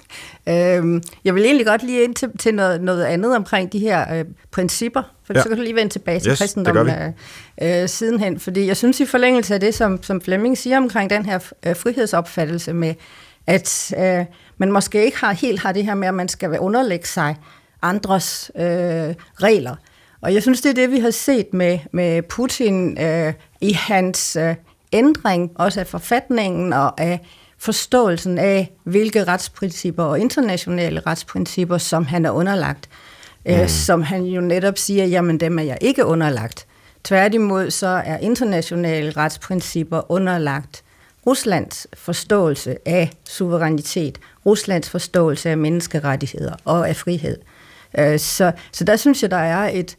[0.49, 4.19] Øhm, jeg vil egentlig godt lige ind til, til noget, noget andet omkring de her
[4.19, 5.41] øh, principper, for ja.
[5.41, 7.13] så kan du lige vende tilbage til yes, kristendommen
[7.61, 11.09] øh, øh, sidenhen, fordi jeg synes i forlængelse af det, som, som Flemming siger omkring
[11.09, 12.93] den her øh, frihedsopfattelse med,
[13.47, 14.25] at øh,
[14.57, 17.35] man måske ikke har helt har det her med, at man skal underlægge sig
[17.81, 18.63] andres øh,
[19.35, 19.75] regler.
[20.21, 24.35] Og jeg synes, det er det, vi har set med, med Putin øh, i hans
[24.35, 24.55] øh,
[24.93, 27.19] ændring, også af forfatningen og af
[27.63, 32.89] forståelsen af, hvilke retsprincipper og internationale retsprincipper, som han er underlagt.
[33.45, 33.61] Øh, mm.
[33.61, 36.67] Øh, som han jo netop siger, jamen dem er jeg ikke underlagt.
[37.03, 40.83] Tværtimod så er internationale retsprincipper underlagt
[41.27, 47.37] Ruslands forståelse af suverænitet, Ruslands forståelse af menneskerettigheder og af frihed.
[47.97, 49.97] Øh, så, så der synes jeg, der er et,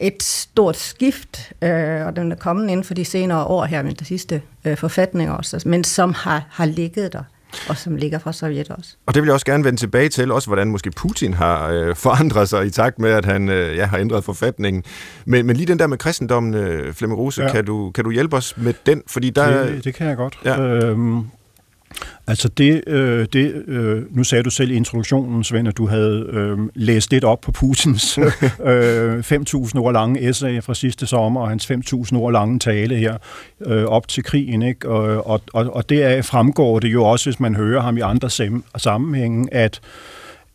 [0.00, 3.94] et stort skift, øh, og den er kommet inden for de senere år her med
[3.94, 7.22] de sidste øh, forfatninger også, men som har, har ligget der
[7.68, 8.96] og som ligger fra Sovjet også.
[9.06, 11.96] Og det vil jeg også gerne vende tilbage til, også hvordan måske Putin har øh,
[12.06, 14.84] forandret sig i takt med, at han øh, ja, har ændret forfatningen.
[15.24, 17.52] Men, men lige den der med kristendommen, øh, Flemming Rose, ja.
[17.52, 19.02] kan, du, kan du hjælpe os med den?
[19.06, 20.38] Fordi der, det, det kan jeg godt.
[20.44, 20.60] Ja.
[20.60, 21.26] Øhm,
[22.26, 26.26] Altså det, øh, det øh, nu sagde du selv i introduktionen, Svend, at du havde
[26.32, 28.18] øh, læst lidt op på Putins
[28.64, 33.16] øh, 5.000 år lange essay fra sidste sommer, og hans 5.000 år lange tale her
[33.66, 34.62] øh, op til krigen.
[34.62, 34.88] Ikke?
[34.88, 38.30] Og, og, og, og deraf fremgår det jo også, hvis man hører ham i andre
[38.76, 39.80] sammenhænge, at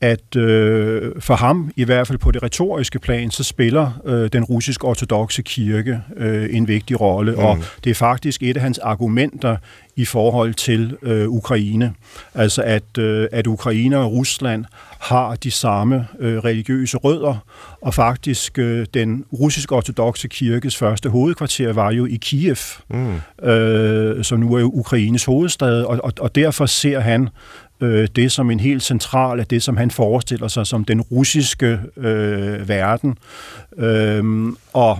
[0.01, 4.43] at øh, for ham, i hvert fald på det retoriske plan, så spiller øh, den
[4.43, 7.37] russisk ortodoxe kirke øh, en vigtig rolle, mm.
[7.37, 9.57] og det er faktisk et af hans argumenter
[9.95, 11.93] i forhold til øh, Ukraine.
[12.35, 14.65] Altså at, øh, at Ukraine og Rusland
[14.99, 17.45] har de samme øh, religiøse rødder,
[17.81, 22.57] og faktisk øh, den russisk ortodoxe kirkes første hovedkvarter var jo i Kiev,
[22.89, 23.47] mm.
[23.49, 27.29] øh, som nu er Ukraines hovedstad, og, og, og derfor ser han
[27.81, 31.79] øh, det som en helt central af det, som han forestiller sig som den russiske
[31.97, 33.17] øh, verden.
[33.77, 34.99] Øh, og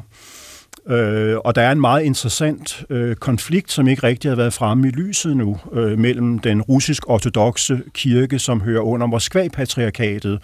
[0.90, 4.88] Øh, og der er en meget interessant øh, konflikt, som ikke rigtig har været fremme
[4.88, 10.40] i lyset nu, øh, mellem den russisk-ortodoxe kirke, som hører under Moskva-patriarkatet,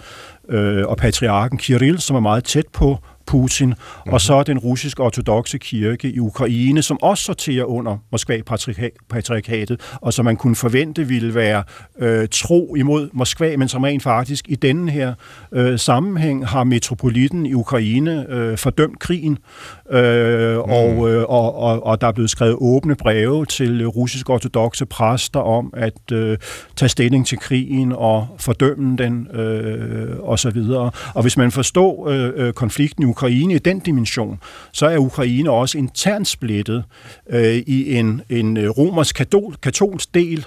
[0.49, 4.13] øh, og patriarken Kirill, som er meget tæt på Putin, mm-hmm.
[4.13, 10.25] og så den russiske ortodoxe kirke i Ukraine, som også sorterer under Moskva-patriarkatet, og som
[10.25, 11.63] man kunne forvente ville være
[11.99, 15.13] øh, tro imod Moskva, men som rent faktisk i denne her
[15.51, 19.37] øh, sammenhæng har metropoliten i Ukraine øh, fordømt krigen,
[19.91, 20.61] øh, mm.
[20.61, 25.39] og, øh, og, og, og der er blevet skrevet åbne breve til russisk ortodoxe præster
[25.39, 26.37] om at øh,
[26.75, 30.91] tage stilling til krigen og fordømme den øh, og så videre.
[31.13, 34.39] Og hvis man forstår øh, øh konflikten i Ukraine i den dimension,
[34.71, 36.83] så er Ukraine også internt splittet
[37.29, 40.45] øh, i en, en øh, romersk-katolsk del,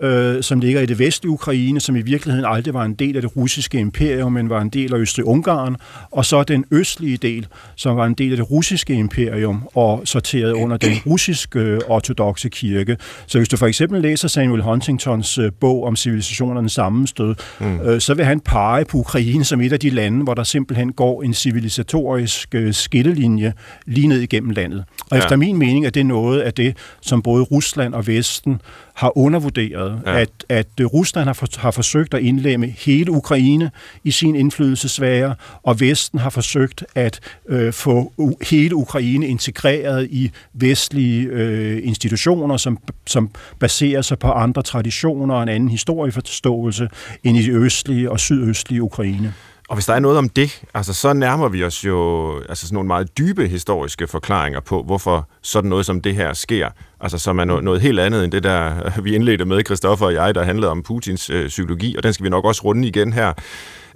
[0.00, 3.22] øh, som ligger i det vestlige Ukraine, som i virkeligheden aldrig var en del af
[3.22, 5.76] det russiske imperium, men var en del af Østrig-Ungarn,
[6.10, 10.52] og så den østlige del, som var en del af det russiske imperium og sorteret
[10.52, 12.96] under den russiske øh, ortodoxe kirke.
[13.26, 17.80] Så hvis du for eksempel læser Samuel Huntingtons øh, bog om civilisationernes sammenstød, mm.
[17.80, 20.92] øh, så vil han pege på Ukraine som et af de lande, hvor der simpelthen
[20.92, 23.52] går en civilisatorisk øh, skillelinje
[23.86, 24.84] lige ned igennem landet.
[25.10, 25.22] Og ja.
[25.22, 28.60] efter min mening er det noget af det, som både Rusland og Vesten
[28.94, 30.20] har undervurderet, ja.
[30.20, 33.70] at, at Rusland har, for, har forsøgt at indlemme hele Ukraine
[34.04, 38.12] i sin indflydelsesvære, og Vesten har forsøgt at øh, få
[38.50, 45.42] hele Ukraine integreret i vestlige øh, institutioner, som, som baserer sig på andre traditioner og
[45.42, 46.88] en anden historieforståelse
[47.24, 49.34] end i det østlige og sydøstlige Ukraine.
[49.68, 52.74] Og hvis der er noget om det, altså så nærmer vi os jo altså sådan
[52.74, 56.68] nogle meget dybe historiske forklaringer på, hvorfor sådan noget som det her sker.
[57.00, 60.14] Altså som er noget, noget helt andet end det der, vi indledte med, Christoffer og
[60.14, 63.12] jeg, der handlede om Putins øh, psykologi, og den skal vi nok også runde igen
[63.12, 63.32] her.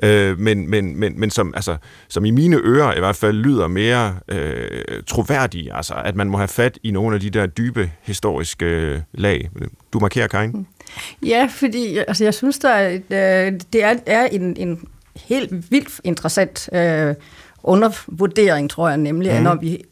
[0.02, 1.76] Øh, men, men, men, men som, altså,
[2.09, 6.38] som i mine ører i hvert fald lyder mere øh, troværdige, altså at man må
[6.38, 9.50] have fat i nogle af de der dybe historiske øh, lag.
[9.92, 10.66] Du markerer, Karin?
[11.26, 14.88] Ja, fordi altså, jeg synes, der er, øh, det er, er en, en
[15.26, 17.14] helt vildt interessant øh,
[17.62, 19.37] undervurdering, tror jeg nemlig, mm.
[19.37, 19.85] at når vi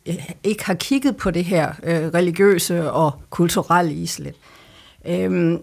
[0.44, 4.34] ikke har kigget på det her øh, religiøse og kulturelle islet.
[5.06, 5.58] Øhm,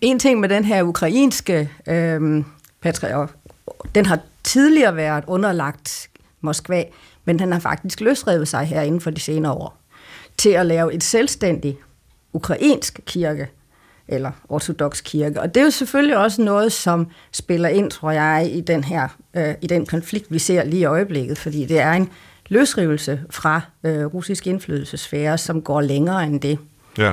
[0.00, 2.44] en ting med den her ukrainske øh,
[2.80, 3.30] patriark,
[3.94, 6.84] den har tidligere været underlagt Moskva,
[7.24, 9.76] men den har faktisk løsrevet sig her inden for de senere år
[10.38, 11.76] til at lave et selvstændigt
[12.32, 13.48] ukrainsk kirke,
[14.08, 15.40] eller ortodox kirke.
[15.40, 19.08] Og det er jo selvfølgelig også noget, som spiller ind, tror jeg, i den her
[19.36, 22.10] øh, i den konflikt, vi ser lige i øjeblikket, fordi det er en
[22.48, 26.58] løsrivelse fra øh, russisk indflydelsesfære, som går længere end det.
[26.98, 27.12] Ja.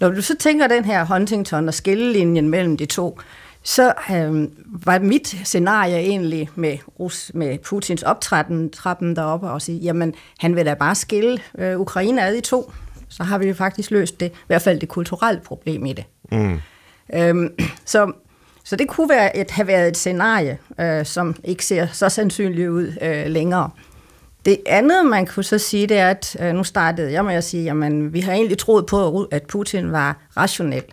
[0.00, 3.20] Når du så tænker den her Huntington og skillelinjen mellem de to,
[3.62, 4.48] så øh,
[4.84, 10.56] var mit scenarie egentlig med, Rus, med Putins optræden trappen deroppe og sige, jamen han
[10.56, 12.72] vil da bare skille øh, Ukraine ad i to.
[13.10, 16.04] Så har vi jo faktisk løst det, i hvert fald det kulturelle problem i det.
[16.32, 16.60] Mm.
[17.14, 18.12] Øhm, så,
[18.64, 22.68] så det kunne være et, have været et scenarie, øh, som ikke ser så sandsynligt
[22.68, 23.70] ud øh, længere.
[24.44, 27.44] Det andet, man kunne så sige, det er, at øh, nu startede jeg med at
[27.44, 30.84] sige, at vi har egentlig troet på, at Putin var rationel.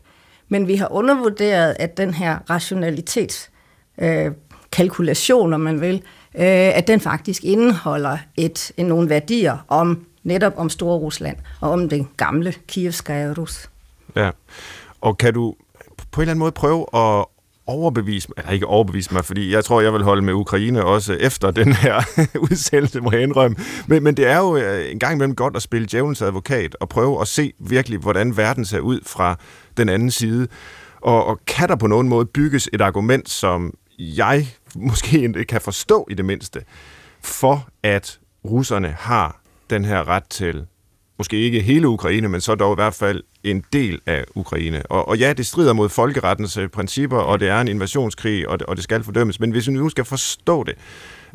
[0.49, 3.49] Men vi har undervurderet, at den her rationalitets
[3.97, 4.31] øh,
[4.71, 5.95] kalkulation, om man vil,
[6.35, 11.71] øh, at den faktisk indeholder et, en, nogle værdier om netop om Store Rusland og
[11.71, 13.69] om den gamle Kievskaya Rus.
[14.15, 14.31] Ja,
[15.01, 15.55] og kan du
[16.11, 17.25] på en eller anden måde prøve at
[17.67, 21.13] overbevise mig, eller ikke overbevise mig, fordi jeg tror, jeg vil holde med Ukraine også
[21.13, 22.01] efter den her
[22.51, 23.57] udsendelse, må jeg indrømme.
[23.87, 26.89] Men, men det er jo øh, en gang imellem godt at spille djævelens advokat og
[26.89, 29.35] prøve at se virkelig, hvordan verden ser ud fra
[29.77, 30.47] den anden side.
[31.01, 35.61] Og, og kan der på nogen måde bygges et argument, som jeg måske ikke kan
[35.61, 36.63] forstå i det mindste,
[37.21, 40.65] for at russerne har den her ret til
[41.17, 44.85] måske ikke hele Ukraine, men så dog i hvert fald en del af Ukraine.
[44.85, 48.59] Og, og ja, det strider mod folkerettens øh, principper, og det er en invasionskrig, og
[48.59, 49.39] det, og det skal fordømmes.
[49.39, 50.75] Men hvis vi nu skal forstå det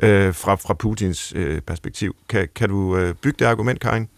[0.03, 4.09] øh, fra, fra Putins øh, perspektiv, kan, kan du øh, bygge det argument, Karin?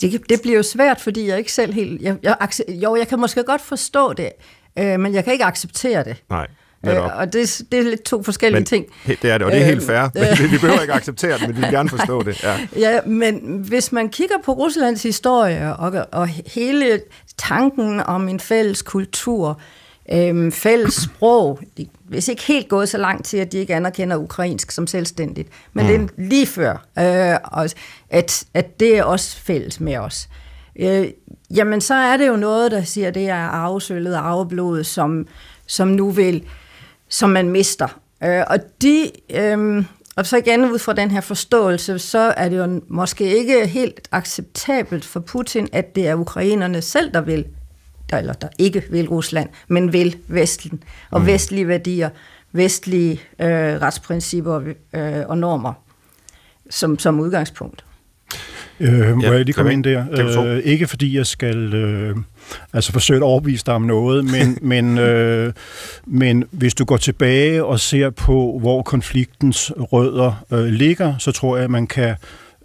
[0.00, 2.02] Det, det bliver jo svært, fordi jeg ikke selv helt...
[2.02, 2.36] Jeg, jeg,
[2.68, 4.30] jo, jeg kan måske godt forstå det,
[4.78, 6.22] øh, men jeg kan ikke acceptere det.
[6.30, 6.46] Nej.
[6.86, 8.86] Øh, og det, det er lidt to forskellige men, ting.
[9.06, 10.02] Det er det, og det er helt fair.
[10.02, 12.42] Øh, vi behøver ikke acceptere det, men vi vil gerne forstå det.
[12.42, 12.58] Ja.
[12.76, 17.00] ja, men hvis man kigger på Ruslands historie og, og hele
[17.38, 19.60] tanken om en fælles kultur,
[20.12, 24.16] øh, fælles sprog, de, hvis ikke helt gået så langt til, at de ikke anerkender
[24.16, 25.92] ukrainsk som selvstændigt, men mm.
[25.92, 27.60] det er lige før, øh,
[28.10, 30.28] at, at det er også fælles med os.
[30.78, 31.08] Øh,
[31.54, 35.26] jamen, så er det jo noget, der siger, at det er arvesølvet og arveblodet, som,
[35.66, 36.44] som nu vil
[37.08, 38.00] som man mister.
[38.24, 39.84] Øh, og de, øh,
[40.16, 44.08] og så igen ud fra den her forståelse, så er det jo måske ikke helt
[44.12, 47.44] acceptabelt for Putin, at det er ukrainerne selv, der vil,
[48.10, 51.26] der, eller der ikke vil Rusland, men vil Vesten, og mm.
[51.26, 52.10] vestlige værdier,
[52.52, 53.48] vestlige øh,
[53.82, 54.60] retsprincipper
[54.92, 55.72] øh, og normer
[56.70, 57.84] som, som udgangspunkt.
[58.80, 60.04] Øh, må ja, jeg lige komme ind der?
[60.44, 62.16] Øh, ikke fordi jeg skal øh,
[62.72, 65.52] altså forsøge at overbevise dig om noget, men, men, øh,
[66.06, 71.56] men hvis du går tilbage og ser på, hvor konfliktens rødder øh, ligger, så tror
[71.56, 72.14] jeg, at man kan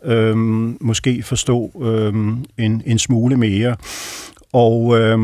[0.06, 0.38] øh,
[0.82, 2.14] måske forstå øh,
[2.66, 3.76] en, en smule mere.
[4.54, 5.20] Og øh,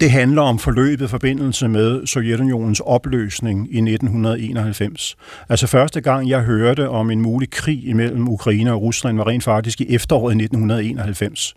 [0.00, 5.16] det handler om forløbet i forbindelse med Sovjetunionens opløsning i 1991.
[5.48, 9.44] Altså første gang, jeg hørte om en mulig krig imellem Ukraine og Rusland, var rent
[9.44, 11.54] faktisk i efteråret 1991.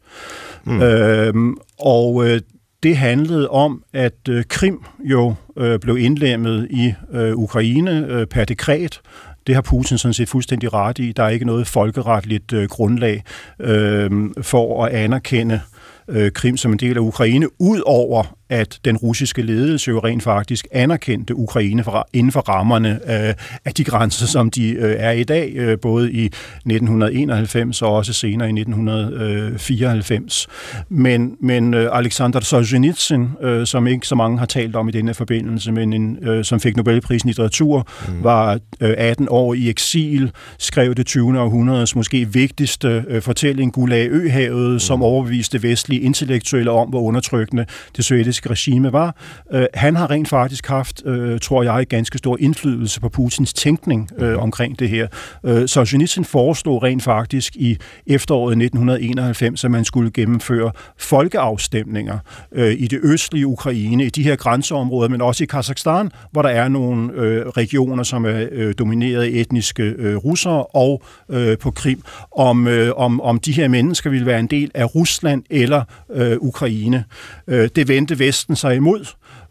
[0.64, 0.82] Mm.
[0.82, 2.42] Øhm, og øh,
[2.84, 8.46] det handlede om, at øh, Krim jo øh, blev indlemmet i øh, Ukraine øh, per
[8.46, 9.02] dekret,
[9.48, 11.12] det har Putin sådan set fuldstændig ret i.
[11.12, 13.24] Der er ikke noget folkeretligt øh, grundlag
[13.60, 14.12] øh,
[14.42, 15.77] for at anerkende øh,
[16.10, 20.24] Øh, Krim som en del af Ukraine, ud over at den russiske ledelse jo rent
[20.24, 23.34] faktisk anerkendte Ukraine for, inden for rammerne øh,
[23.66, 28.14] af de grænser, som de øh, er i dag, øh, både i 1991 og også
[28.14, 30.48] senere i 1994.
[30.90, 35.14] Men, men øh, Alexander Solzhenitsyn, øh, som ikke så mange har talt om i denne
[35.14, 38.24] forbindelse, men en, øh, som fik Nobelprisen i litteratur, mm.
[38.24, 41.40] var øh, 18 år i eksil, skrev det 20.
[41.40, 44.80] århundredes måske vigtigste øh, fortælling, Gulag Øhavet, mm.
[44.80, 47.66] som overbeviste vestlige intellektuelle om, hvor undertrykkende
[47.98, 49.16] det sovjetiske sovjetiske regime var.
[49.54, 54.10] Øh, han har rent faktisk haft, øh, tror jeg, ganske stor indflydelse på Putins tænkning
[54.18, 55.08] øh, omkring det her.
[55.44, 62.20] Øh, Solzhenitsyn foreslog rent faktisk i efteråret 1991, at man skulle gennemføre folkeafstemninger
[62.52, 66.50] øh, i det østlige Ukraine, i de her grænseområder, men også i Kazakhstan, hvor der
[66.50, 71.72] er nogle øh, regioner, som er øh, domineret af etniske øh, russere, og øh, på
[71.72, 75.84] Krim, om, øh, om, om de her mennesker ville være en del af Rusland eller
[76.14, 77.04] øh, Ukraine.
[77.48, 79.06] Øh, det vendte Vesten sig imod,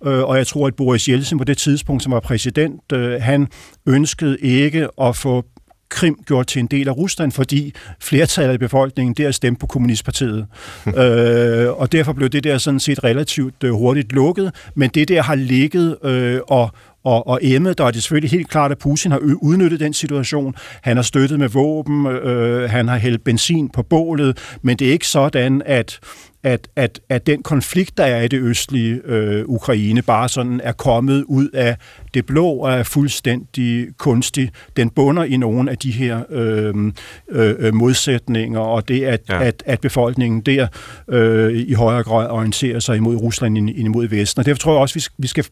[0.07, 3.49] øh, og jeg tror, at Boris Jeltsin på det tidspunkt, som var præsident, øh, han
[3.87, 5.45] ønskede ikke at få
[5.89, 10.47] Krim gjort til en del af Rusland, fordi flertallet af befolkningen der stemte på Kommunistpartiet.
[10.87, 15.23] øh, og derfor blev det der sådan set relativt øh, hurtigt lukket, men det der
[15.23, 16.71] har ligget øh, og,
[17.05, 20.55] og, og emmet, der er det selvfølgelig helt klart, at Putin har udnyttet den situation.
[20.83, 24.93] Han har støttet med våben, øh, han har hældt benzin på bålet, men det er
[24.93, 26.01] ikke sådan, at
[26.47, 30.73] at, at, at den konflikt, der er i det østlige øh, Ukraine, bare sådan er
[30.73, 31.77] kommet ud af
[32.15, 34.51] det blå og er fuldstændig kunstig.
[34.77, 36.93] Den bunder i nogle af de her øh,
[37.29, 39.43] øh, modsætninger, og det at, ja.
[39.43, 40.67] at, at befolkningen der
[41.09, 44.41] øh, i højere grad orienterer sig imod Rusland end imod Vesten.
[44.41, 45.45] Og derfor tror jeg også, at vi skal,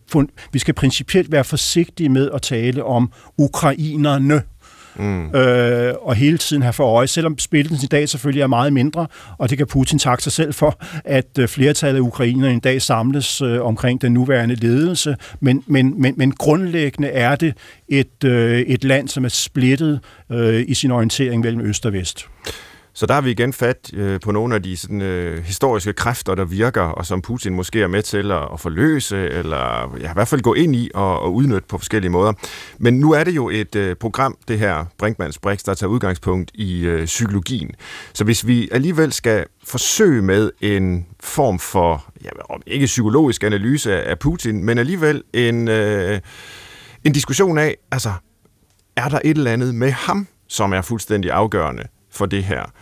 [0.52, 4.42] vi skal principielt være forsigtige med at tale om ukrainerne
[4.96, 5.34] mm.
[5.34, 9.06] øh, og hele tiden have for øje, selvom spillet i dag selvfølgelig er meget mindre,
[9.38, 12.82] og det kan Putin takke sig selv for, at øh, flertallet af ukrainerne en dag
[12.82, 17.54] samles øh, omkring den nuværende ledelse, men, men, men, men grundlæggende er det
[17.88, 20.00] et, øh, et land, som er splittet
[20.32, 22.26] øh, i sin orientering mellem øst og vest.
[22.96, 26.34] Så der har vi igen fat øh, på nogle af de sådan, øh, historiske kræfter,
[26.34, 30.14] der virker, og som Putin måske er med til at, at forløse, eller ja, i
[30.14, 32.32] hvert fald gå ind i og, og udnytte på forskellige måder.
[32.78, 36.50] Men nu er det jo et øh, program, det her Brinkmanns Brix, der tager udgangspunkt
[36.54, 37.70] i øh, psykologien.
[38.12, 42.30] Så hvis vi alligevel skal forsøge med en form for, ja,
[42.66, 46.20] ikke psykologisk analyse af Putin, men alligevel en, øh,
[47.04, 48.12] en diskussion af, altså,
[48.96, 51.82] er der et eller andet med ham, som er fuldstændig afgørende
[52.14, 52.72] for det her?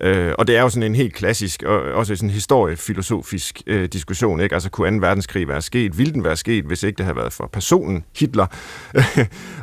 [0.00, 3.88] Øh, og det er jo sådan en helt klassisk, og også sådan en historiefilosofisk øh,
[3.88, 4.40] diskussion.
[4.40, 4.54] Ikke?
[4.54, 5.06] Altså, kunne 2.
[5.06, 5.98] verdenskrig være sket?
[5.98, 8.46] Ville den være sket, hvis ikke det havde været for personen Hitler?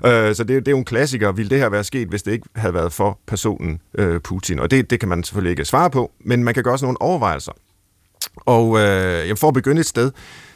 [0.06, 1.32] øh, så det, det er jo en klassiker.
[1.32, 4.60] Ville det her være sket, hvis det ikke havde været for personen øh, Putin?
[4.60, 7.02] Og det, det kan man selvfølgelig ikke svare på, men man kan gøre sådan nogle
[7.02, 7.52] overvejelser.
[8.36, 10.12] Og øh, jeg for at begynde et sted,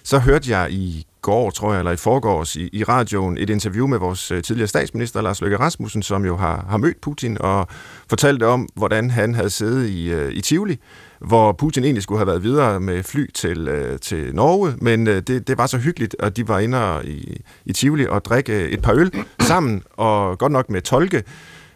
[0.06, 3.88] så hørte jeg i går, tror jeg, eller i forgårs i, i radioen, et interview
[3.88, 7.68] med vores øh, tidligere statsminister, Lars Løkke Rasmussen, som jo har, har mødt Putin og
[8.10, 10.80] fortalte om, hvordan han havde siddet i, øh, i Tivoli,
[11.20, 15.48] hvor Putin egentlig skulle have været videre med fly til, øh, til Norge, men det,
[15.48, 18.94] det var så hyggeligt, at de var inde i, i Tivoli og drikke et par
[18.94, 21.24] øl sammen, og godt nok med tolke,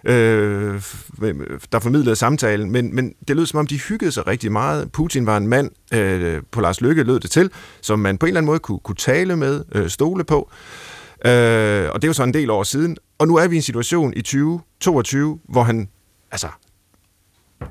[0.03, 0.81] øh,
[1.71, 4.91] der formidlede samtalen, men, men det lød som om, de hyggede sig rigtig meget.
[4.91, 8.27] Putin var en mand, øh, på Lars Lykke lød det til, som man på en
[8.27, 10.51] eller anden måde kunne, kunne tale med, øh, stole på.
[11.25, 12.97] Øh, og det er jo så en del år siden.
[13.17, 15.89] Og nu er vi i en situation i 2022, hvor han
[16.31, 16.47] altså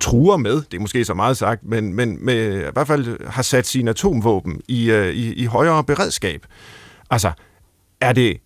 [0.00, 3.42] truer med, det er måske så meget sagt, men, men med, i hvert fald har
[3.42, 6.46] sat sine atomvåben i, øh, i, i højere beredskab.
[7.10, 7.32] Altså,
[8.00, 8.36] er det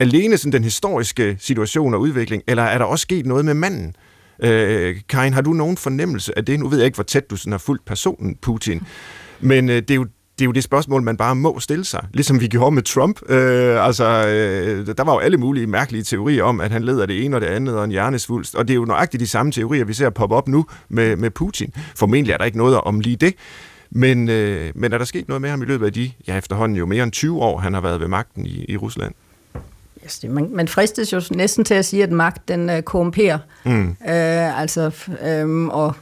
[0.00, 3.94] alene sådan den historiske situation og udvikling, eller er der også sket noget med manden?
[4.42, 6.60] Øh, Karin, har du nogen fornemmelse af det?
[6.60, 8.82] Nu ved jeg ikke, hvor tæt du sådan har fulgt personen Putin,
[9.40, 10.06] men øh, det er jo
[10.38, 12.06] det er jo det spørgsmål, man bare må stille sig.
[12.12, 13.30] Ligesom vi gjorde med Trump.
[13.30, 17.24] Øh, altså, øh, der var jo alle mulige mærkelige teorier om, at han leder det
[17.24, 18.54] ene og det andet og en hjernesvulst.
[18.54, 21.30] Og det er jo nøjagtigt de samme teorier, vi ser poppe op nu med, med
[21.30, 21.72] Putin.
[21.96, 23.34] Formentlig er der ikke noget om lige det.
[23.90, 26.78] Men, øh, men er der sket noget med ham i løbet af de, ja efterhånden
[26.78, 29.14] jo mere end 20 år, han har været ved magten i, i Rusland?
[30.02, 33.38] Altså, man, man fristes jo næsten til at sige, at magt den uh, korrumperer.
[33.64, 33.88] Mm.
[33.88, 34.90] Uh, altså,
[35.42, 35.94] um, og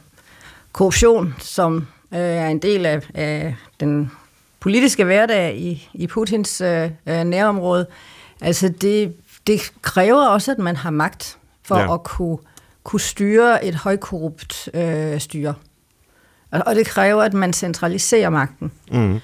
[0.71, 1.75] korruption, som
[2.11, 4.11] uh, er en del af, af den
[4.59, 7.87] politiske hverdag i, i Putins uh, uh, nærområde,
[8.41, 9.15] altså det,
[9.47, 11.93] det kræver også, at man har magt for ja.
[11.93, 12.37] at kunne,
[12.83, 15.53] kunne styre et højkorrupt uh, styre.
[16.51, 18.71] Og, og det kræver, at man centraliserer magten.
[18.91, 19.19] Mm.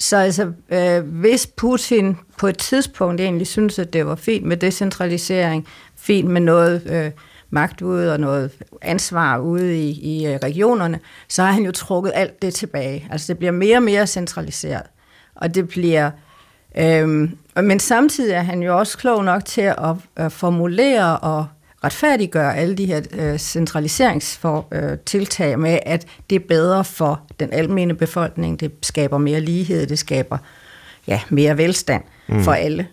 [0.00, 4.56] Så altså, øh, hvis Putin på et tidspunkt egentlig synes, at det var fint med
[4.56, 7.10] decentralisering, fint med noget øh,
[7.50, 8.50] magt ude og noget
[8.82, 13.08] ansvar ude i, i øh, regionerne, så har han jo trukket alt det tilbage.
[13.10, 14.86] Altså det bliver mere og mere centraliseret.
[15.34, 16.10] Og det bliver...
[16.78, 17.08] Øh,
[17.56, 21.46] men samtidig er han jo også klog nok til at, at formulere og
[21.84, 28.60] retfærdiggøre alle de her øh, centraliseringstiltag med, at det er bedre for den almene befolkning,
[28.60, 30.38] det skaber mere lighed, det skaber
[31.06, 32.44] ja, mere velstand mm.
[32.44, 32.86] for alle.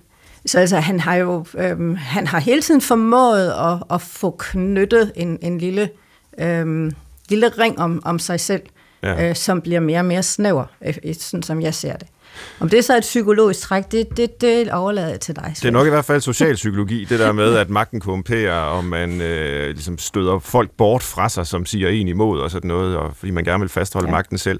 [0.45, 5.11] Så altså, han har jo øh, han har hele tiden formået at, at få knyttet
[5.15, 5.89] en, en lille,
[6.37, 6.91] øh,
[7.29, 8.61] lille ring om, om sig selv,
[9.03, 9.29] ja.
[9.29, 12.07] øh, som bliver mere og mere snæver, øh, sådan som jeg ser det.
[12.59, 15.53] Om det er så et psykologisk træk, det, det, det overlader jeg til dig.
[15.55, 19.21] Det er nok i hvert fald socialpsykologi, det der med, at magten korrumperer, og man
[19.21, 23.15] øh, ligesom støder folk bort fra sig, som siger en imod og sådan noget, og
[23.15, 24.11] fordi man gerne vil fastholde ja.
[24.11, 24.59] magten selv.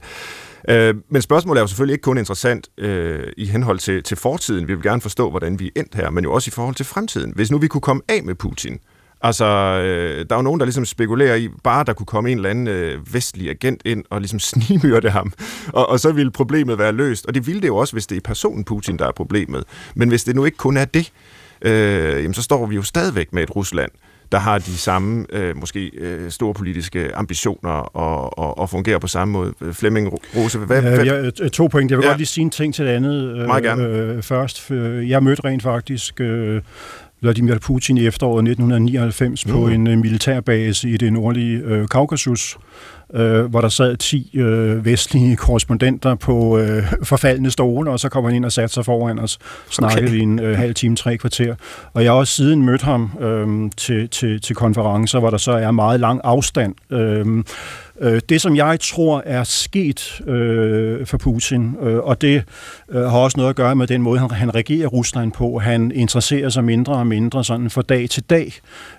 [0.70, 4.68] Øh, men spørgsmålet er jo selvfølgelig ikke kun interessant øh, i henhold til, til fortiden.
[4.68, 6.86] Vi vil gerne forstå, hvordan vi er endt her, men jo også i forhold til
[6.86, 7.34] fremtiden.
[7.36, 8.80] Hvis nu vi kunne komme af med Putin,
[9.22, 12.38] Altså, øh, der er jo nogen, der ligesom spekulerer i, bare der kunne komme en
[12.38, 15.34] eller anden øh, vestlig agent ind og ligesom snimyrte ham,
[15.68, 17.26] og, og så ville problemet være løst.
[17.26, 19.64] Og det ville det jo også, hvis det er personen Putin, der er problemet.
[19.96, 21.12] Men hvis det nu ikke kun er det,
[21.62, 23.92] øh, jamen, så står vi jo stadigvæk med et Rusland,
[24.32, 29.08] der har de samme, øh, måske øh, store politiske ambitioner og, og, og fungerer på
[29.08, 29.54] samme måde.
[29.72, 30.84] Flemming Rose, hvad?
[30.84, 31.92] Ja, jeg, to point.
[31.92, 32.10] Jeg vil ja.
[32.10, 34.16] godt lige sige en ting til det andet øh.
[34.16, 34.70] Øh, først.
[35.10, 36.22] Jeg mødte rent faktisk...
[36.22, 36.62] Øh,
[37.22, 39.52] Vladimir Putin i efteråret 1999 mm.
[39.52, 42.58] på en uh, militærbase i det nordlige uh, Kaukasus,
[43.10, 48.26] uh, hvor der sad 10 uh, vestlige korrespondenter på uh, forfaldende stole, og så kom
[48.26, 49.40] han ind og satte sig foran os,
[49.70, 50.14] snakkede okay.
[50.14, 51.56] vi en uh, halv time, tre kvarter.
[51.94, 55.52] Og jeg har også siden mødt ham uh, til, til, til konferencer, hvor der så
[55.52, 56.76] er meget lang afstand.
[56.90, 57.44] Uh,
[58.02, 62.44] Øh, det, som jeg tror er sket øh, for Putin, øh, og det
[62.90, 65.60] øh, har også noget at gøre med den måde, han, han regerer Rusland på.
[65.60, 68.54] Han interesserer sig mindre og mindre sådan for dag til dag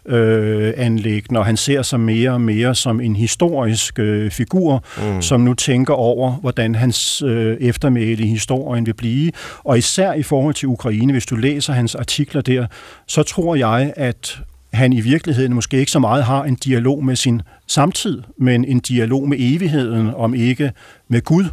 [0.07, 5.22] øh, anlæg, når han ser sig mere og mere som en historisk øh, figur, mm.
[5.22, 9.32] som nu tænker over, hvordan hans øh, eftermæle i historien vil blive.
[9.64, 12.66] Og især i forhold til Ukraine, hvis du læser hans artikler der,
[13.07, 14.40] så tror jeg, at
[14.79, 18.81] han i virkeligheden måske ikke så meget har en dialog med sin samtid, men en
[18.81, 20.72] dialog med evigheden, om ikke
[21.09, 21.45] med Gud.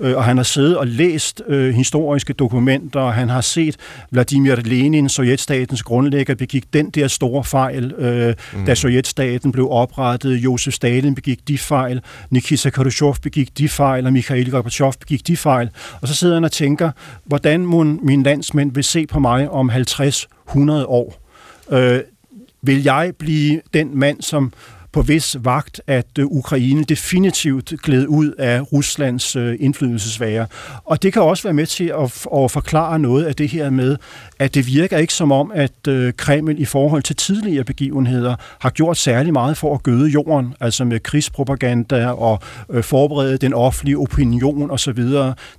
[0.00, 3.76] Øh, og han har siddet og læst øh, historiske dokumenter, og han har set
[4.10, 8.66] Vladimir Lenin, sovjetstatens grundlægger, begik den der store fejl, øh, mm.
[8.66, 10.36] da sovjetstaten blev oprettet.
[10.36, 15.36] Josef Stalin begik de fejl, Nikita Khrushchev begik de fejl, og Mikhail Gorbachev begik de
[15.36, 15.70] fejl.
[16.00, 16.90] Og så sidder han og tænker,
[17.24, 21.20] hvordan må min landsmænd vil se på mig om 50-100 år?
[21.70, 22.00] Øh,
[22.64, 24.52] vil jeg blive den mand, som
[24.94, 30.46] på vis vagt, at øh, Ukraine definitivt gled ud af Ruslands øh, indflydelsesvære.
[30.84, 33.96] Og det kan også være med til at, at forklare noget af det her med,
[34.38, 38.70] at det virker ikke som om, at øh, Kreml i forhold til tidligere begivenheder har
[38.70, 42.42] gjort særlig meget for at gøde jorden, altså med krigspropaganda og
[42.82, 45.02] forberede den offentlige opinion osv.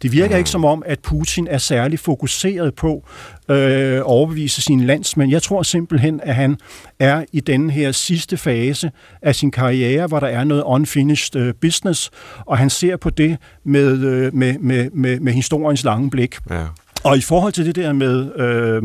[0.01, 3.07] Det virker ikke som om, at Putin er særlig fokuseret på
[3.49, 5.31] øh, overbevise sine landsmænd.
[5.31, 6.57] Jeg tror simpelthen, at han
[6.99, 8.91] er i den her sidste fase
[9.21, 12.11] af sin karriere, hvor der er noget unfinished øh, business,
[12.45, 16.35] og han ser på det med, øh, med, med, med, med historiens lange blik.
[16.49, 16.63] Ja.
[17.03, 18.83] Og i forhold til det der med, øh,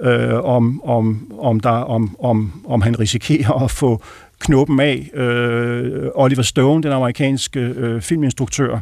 [0.00, 4.02] øh, om, om, om, der, om, om, om han risikerer at få
[4.38, 5.10] knuppen af.
[5.14, 8.80] Øh, Oliver Stone, den amerikanske øh, filminstruktør,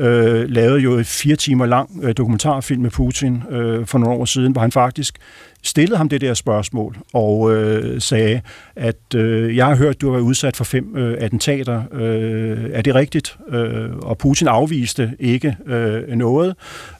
[0.00, 4.24] øh, lavede jo et fire timer lang øh, dokumentarfilm med Putin øh, for nogle år
[4.24, 5.18] siden, hvor han faktisk
[5.62, 8.40] stillede ham det der spørgsmål og øh, sagde,
[8.76, 11.82] at øh, jeg har hørt, du har været udsat for fem øh, attentater.
[11.92, 13.36] Øh, er det rigtigt?
[13.48, 16.54] Øh, og Putin afviste ikke øh, noget.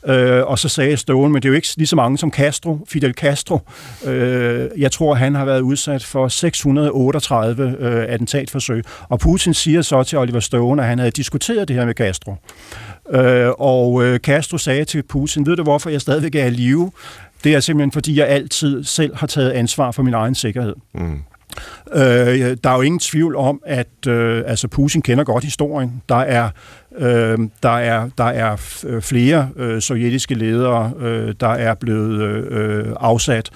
[0.07, 2.78] Øh, og så sagde Stone, men det er jo ikke lige så mange som Castro,
[2.88, 3.59] Fidel Castro.
[4.07, 8.84] Øh, jeg tror, han har været udsat for 638 øh, attentatforsøg.
[9.09, 12.34] Og Putin siger så til Oliver Stone, at han havde diskuteret det her med Castro.
[13.13, 16.93] Øh, og øh, Castro sagde til Putin, ved du hvorfor jeg stadigvæk er i live?
[17.45, 20.75] Det er simpelthen, fordi jeg altid selv har taget ansvar for min egen sikkerhed.
[20.95, 21.19] Mm.
[21.93, 26.03] Øh, der er jo ingen tvivl om, at øh, altså Putin kender godt historien.
[26.09, 26.49] Der er
[26.99, 28.57] øh, der er der er
[29.01, 33.51] flere øh, sovjetiske ledere, øh, der er blevet øh, afsat,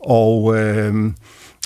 [0.00, 0.94] og øh,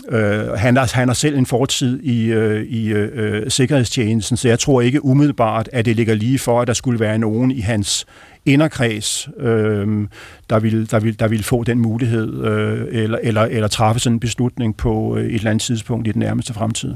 [0.08, 4.58] Øh, han, er, han har selv en fortid i, øh, i øh, sikkerhedstjenesten, så jeg
[4.58, 8.06] tror ikke umiddelbart, at det ligger lige for, at der skulle være nogen i hans
[8.46, 10.06] inderkreds, øh,
[10.50, 14.16] der, ville, der, ville, der ville få den mulighed, øh, eller, eller, eller træffe sådan
[14.16, 16.94] en beslutning på øh, et eller andet tidspunkt i den nærmeste fremtid.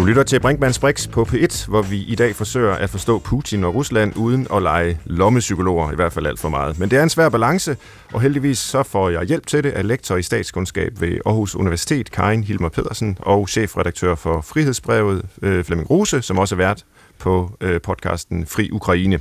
[0.00, 3.64] Du lytter til Brinkmanns Brix på P1, hvor vi i dag forsøger at forstå Putin
[3.64, 6.78] og Rusland uden at lege lommepsykologer, i hvert fald alt for meget.
[6.78, 7.76] Men det er en svær balance,
[8.12, 12.10] og heldigvis så får jeg hjælp til det af lektor i statskundskab ved Aarhus Universitet,
[12.10, 16.84] Karin Hilmer Pedersen, og chefredaktør for Frihedsbrevet, øh, Flemming Rose, som også er vært
[17.18, 19.20] på øh, podcasten Fri Ukraine.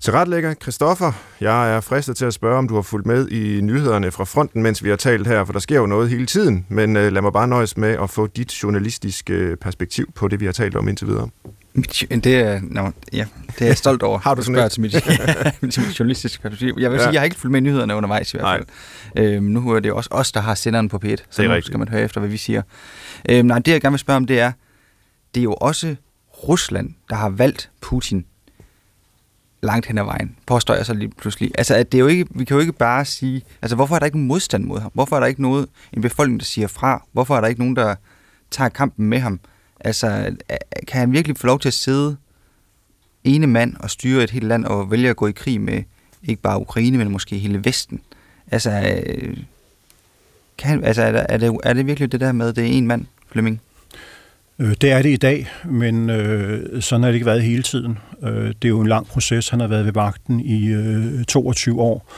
[0.00, 3.60] Til retlægger Christoffer, jeg er fristet til at spørge, om du har fulgt med i
[3.60, 6.66] nyhederne fra fronten, mens vi har talt her, for der sker jo noget hele tiden.
[6.68, 10.44] Men uh, lad mig bare nøjes med at få dit journalistiske perspektiv på det, vi
[10.44, 11.28] har talt om indtil videre.
[12.10, 14.18] Det er, no, ja, det er jeg stolt over.
[14.28, 14.72] har du sådan et?
[14.72, 14.90] Til mit,
[15.72, 16.76] til mit journalistiske perspektiv.
[16.78, 17.02] Jeg vil ja.
[17.02, 18.64] sige, jeg har ikke fulgt med nyhederne undervejs i hvert
[19.16, 19.24] fald.
[19.26, 21.66] Øhm, nu er det også os, der har senderen på P1, så nu rigtigt.
[21.66, 22.62] skal man høre efter, hvad vi siger.
[23.28, 24.52] Øhm, nej, det jeg gerne vil spørge om, det er,
[25.34, 25.96] det er jo også
[26.48, 28.24] Rusland, der har valgt Putin
[29.62, 31.50] langt hen ad vejen, påstår jeg så lige pludselig.
[31.58, 33.98] Altså, at det er jo ikke, vi kan jo ikke bare sige, altså hvorfor er
[33.98, 34.90] der ikke modstand mod ham?
[34.94, 37.04] Hvorfor er der ikke noget, en befolkning, der siger fra?
[37.12, 37.94] Hvorfor er der ikke nogen, der
[38.50, 39.40] tager kampen med ham?
[39.80, 40.36] Altså,
[40.88, 42.16] kan han virkelig få lov til at sidde
[43.24, 45.82] ene mand og styre et helt land og vælge at gå i krig med
[46.22, 48.00] ikke bare Ukraine, men måske hele Vesten?
[48.50, 49.36] Altså, øh,
[50.58, 52.86] kan, altså er, det, er, det, er det virkelig det der med, det er en
[52.86, 53.60] mand, Flemming?
[54.58, 57.98] Øh, det er det i dag, men øh, sådan har det ikke været hele tiden.
[58.22, 59.48] Øh, det er jo en lang proces.
[59.48, 62.12] Han har været ved magten i øh, 22 år.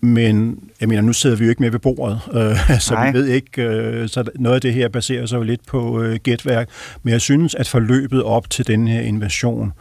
[0.00, 3.10] Men jeg mener, nu sidder vi jo ikke med ved bordet, øh, så Nej.
[3.10, 6.16] vi ved ikke, øh, så noget af det her baserer sig jo lidt på øh,
[6.22, 6.68] gætværk.
[7.02, 9.72] Men jeg synes, at forløbet op til den her invasion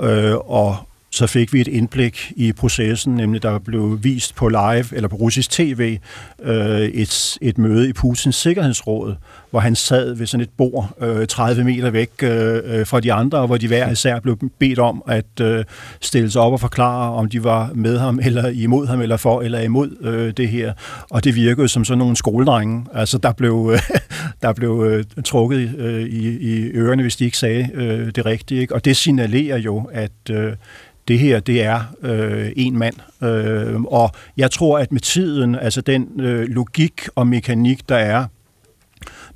[0.00, 0.76] øh, og
[1.14, 5.16] så fik vi et indblik i processen, nemlig der blev vist på live, eller på
[5.16, 5.98] russisk tv,
[6.42, 9.14] øh, et, et møde i Putins Sikkerhedsråd,
[9.50, 13.12] hvor han sad ved sådan et bord øh, 30 meter væk øh, øh, fra de
[13.12, 15.64] andre, og hvor de hver især blev bedt om at øh,
[16.00, 19.40] stille sig op og forklare, om de var med ham, eller imod ham, eller for
[19.40, 20.72] eller imod øh, det her.
[21.10, 22.86] Og det virkede som sådan nogle skoledrenge.
[22.94, 23.80] Altså, der blev, øh,
[24.42, 28.60] der blev øh, trukket øh, i, i ørerne, hvis de ikke sagde øh, det rigtige.
[28.60, 28.74] Ikke?
[28.74, 30.52] Og det signalerer jo, at øh,
[31.08, 32.94] det her, det er øh, en mand.
[33.22, 38.26] Øh, og jeg tror, at med tiden, altså den øh, logik og mekanik, der er,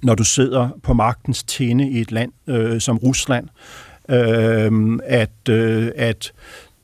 [0.03, 3.49] når du sidder på magtens tinde i et land øh, som Rusland,
[4.09, 6.33] øh, at, øh, at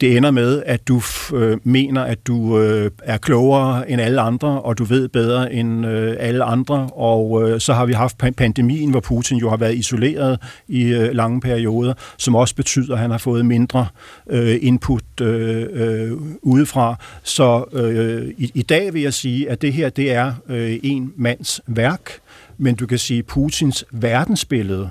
[0.01, 1.03] det ender med, at du
[1.35, 5.87] øh, mener, at du øh, er klogere end alle andre, og du ved bedre end
[5.87, 6.89] øh, alle andre.
[6.93, 10.39] Og øh, så har vi haft pandemien, hvor Putin jo har været isoleret
[10.69, 13.87] i øh, lange perioder, som også betyder, at han har fået mindre
[14.31, 16.97] øh, input øh, øh, udefra.
[17.23, 21.13] Så øh, i, i dag vil jeg sige, at det her det er øh, en
[21.17, 22.11] mands værk,
[22.59, 24.91] men du kan sige, Putins verdensbillede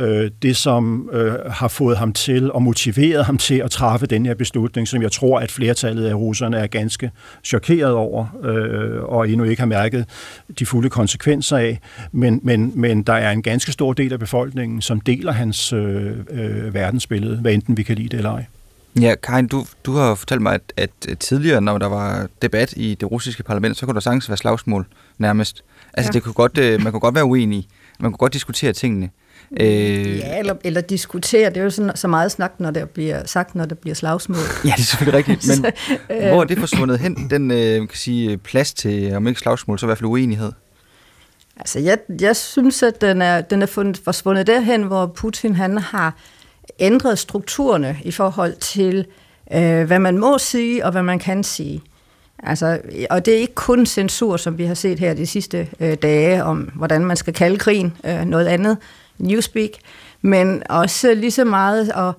[0.00, 4.26] øh, det, som øh, har fået ham til og motiveret ham til at træffe den
[4.26, 7.10] her beslutning, som jeg tror, at flertallet af russerne er ganske
[7.44, 10.04] chokeret over øh, og endnu ikke har mærket
[10.58, 11.80] de fulde konsekvenser af.
[12.12, 16.12] Men, men, men der er en ganske stor del af befolkningen, som deler hans øh,
[16.30, 18.44] øh, verdensbillede, hvad enten vi kan lide det eller ej.
[19.00, 22.96] Ja, Karin, du, du har fortalt mig, at, at tidligere, når der var debat i
[23.00, 24.86] det russiske parlament, så kunne der sagtens være slagsmål
[25.18, 25.64] nærmest.
[25.92, 26.12] Altså, ja.
[26.12, 27.66] det kunne godt, øh, man kunne godt være uenig.
[28.00, 29.10] Man kunne godt diskutere tingene.
[29.60, 31.48] Øh, ja, eller, eller diskutere.
[31.48, 34.38] Det er jo sådan, så meget snak, når der bliver sagt, når der bliver slagsmål.
[34.64, 35.46] ja, det er selvfølgelig rigtigt.
[35.48, 35.72] Men så,
[36.10, 39.78] øh, hvor er det forsvundet hen, den øh, kan sige, plads til, om ikke slagsmål,
[39.78, 40.52] så i hvert fald uenighed?
[41.56, 45.78] Altså, jeg, jeg synes, at den er, den er fundet, forsvundet derhen, hvor Putin han
[45.78, 46.16] har
[46.78, 49.06] ændret strukturerne i forhold til,
[49.52, 51.82] øh, hvad man må sige og hvad man kan sige.
[52.42, 52.80] Altså,
[53.10, 56.44] og det er ikke kun censur, som vi har set her de sidste øh, dage,
[56.44, 58.76] om hvordan man skal kalde krigen, øh, noget andet,
[59.20, 59.70] newspeak,
[60.22, 62.14] men også lige så meget at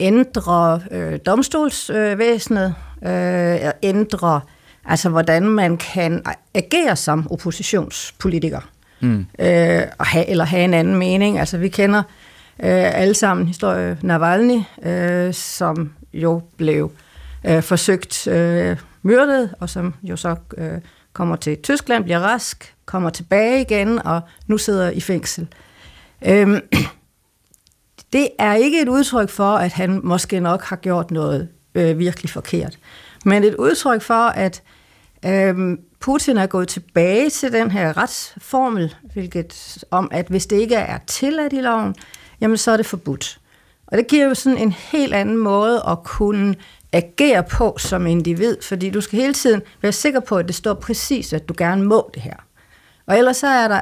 [0.00, 4.40] ændre øh, domstolsvæsenet, øh, ændre
[4.86, 6.22] altså hvordan man kan
[6.54, 8.60] agere som oppositionspolitiker,
[9.00, 9.26] mm.
[9.38, 11.38] øh, og have, eller have en anden mening.
[11.38, 11.98] Altså vi kender
[12.62, 16.92] øh, alle sammen historie Navalny, øh, som jo blev
[17.44, 20.78] øh, forsøgt øh, myrdet, og som jo så øh,
[21.12, 25.48] kommer til Tyskland, bliver rask, kommer tilbage igen, og nu sidder i fængsel.
[26.24, 26.60] Øhm,
[28.12, 32.30] det er ikke et udtryk for, at han måske nok har gjort noget øh, virkelig
[32.30, 32.78] forkert,
[33.24, 34.62] men et udtryk for, at
[35.24, 40.74] øh, Putin er gået tilbage til den her retsformel, hvilket om, at hvis det ikke
[40.74, 41.94] er tilladt i loven,
[42.40, 43.40] jamen så er det forbudt.
[43.86, 46.54] Og det giver jo sådan en helt anden måde at kunne
[46.92, 50.74] agere på som individ, fordi du skal hele tiden være sikker på, at det står
[50.74, 52.36] præcis, at du gerne må det her.
[53.06, 53.80] Og ellers så er der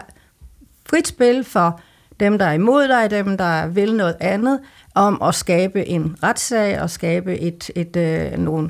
[0.91, 1.81] frit spil for
[2.21, 4.61] dem, der er imod dig, dem, der vil noget andet,
[4.95, 8.69] om at skabe en retssag og skabe et, et, øh, nogle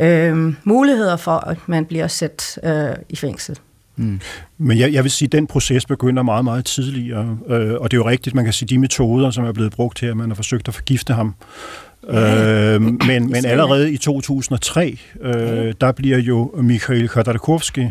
[0.00, 3.58] øh, muligheder for, at man bliver sat øh, i fængsel.
[3.96, 4.20] Mm.
[4.58, 7.38] Men jeg, jeg vil sige, at den proces begynder meget, meget tidligere.
[7.48, 10.00] Øh, og det er jo rigtigt, man kan sige, de metoder, som er blevet brugt
[10.00, 11.34] her, man har forsøgt at forgifte ham.
[12.08, 17.86] Øh, men, men allerede i 2003, øh, der bliver jo Mikhail Khodorkovsky,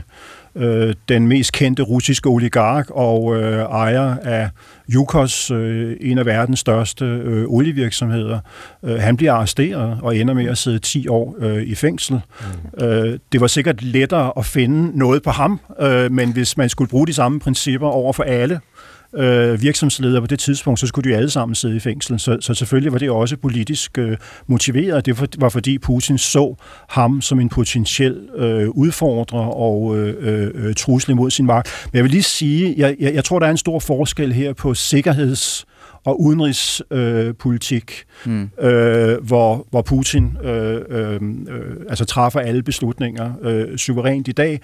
[0.57, 4.49] øh, den mest kendte russiske oligark og øh, ejer af
[4.93, 8.39] Yukos, øh, en af verdens største øh, olievirksomheder.
[8.83, 12.21] Øh, han bliver arresteret og ender med at sidde 10 år øh, i fængsel.
[12.77, 12.85] Mm.
[12.85, 16.89] Øh, det var sikkert lettere at finde noget på ham, øh, men hvis man skulle
[16.89, 18.59] bruge de samme principper over for alle,
[19.15, 22.19] øh, virksomhedsledere på det tidspunkt, så skulle de alle sammen sidde i fængsel.
[22.19, 25.05] Så, så selvfølgelig var det også politisk øh, motiveret.
[25.05, 26.55] Det var fordi Putin så
[26.89, 31.87] ham som en potentiel øh, udfordrer og øh, øh, trussel imod sin magt.
[31.91, 34.53] Men jeg vil lige sige, jeg, jeg, jeg tror, der er en stor forskel her
[34.53, 35.65] på sikkerheds
[36.07, 38.49] og udenrigspolitik, øh, mm.
[38.61, 41.21] øh, hvor, hvor Putin øh, øh, øh,
[41.89, 44.61] altså træffer alle beslutninger øh, suverænt i dag,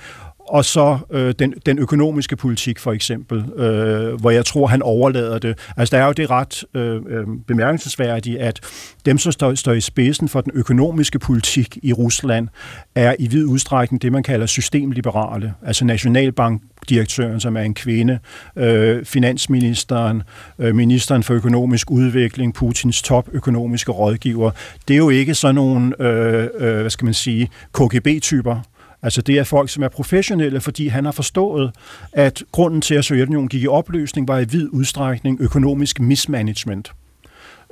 [0.47, 5.39] og så øh, den, den økonomiske politik for eksempel, øh, hvor jeg tror, han overlader
[5.39, 5.57] det.
[5.77, 8.59] Altså der er jo det ret øh, øh, bemærkelsesværdigt, at
[9.05, 12.47] dem, som står, står i spidsen for den økonomiske politik i Rusland,
[12.95, 18.19] er i vid udstrækning det, man kalder systemliberale, altså nationalbankdirektøren, som er en kvinde,
[18.55, 20.23] øh, finansministeren,
[20.59, 24.51] øh, ministeren for økonomisk udvikling, Putins top økonomiske rådgiver.
[24.87, 28.59] Det er jo ikke sådan nogle, øh, øh, hvad skal man sige, KGB-typer,
[29.04, 31.72] Altså det er folk, som er professionelle, fordi han har forstået,
[32.14, 36.91] at grunden til, at Sovjetunionen gik i opløsning, var i vid udstrækning økonomisk mismanagement.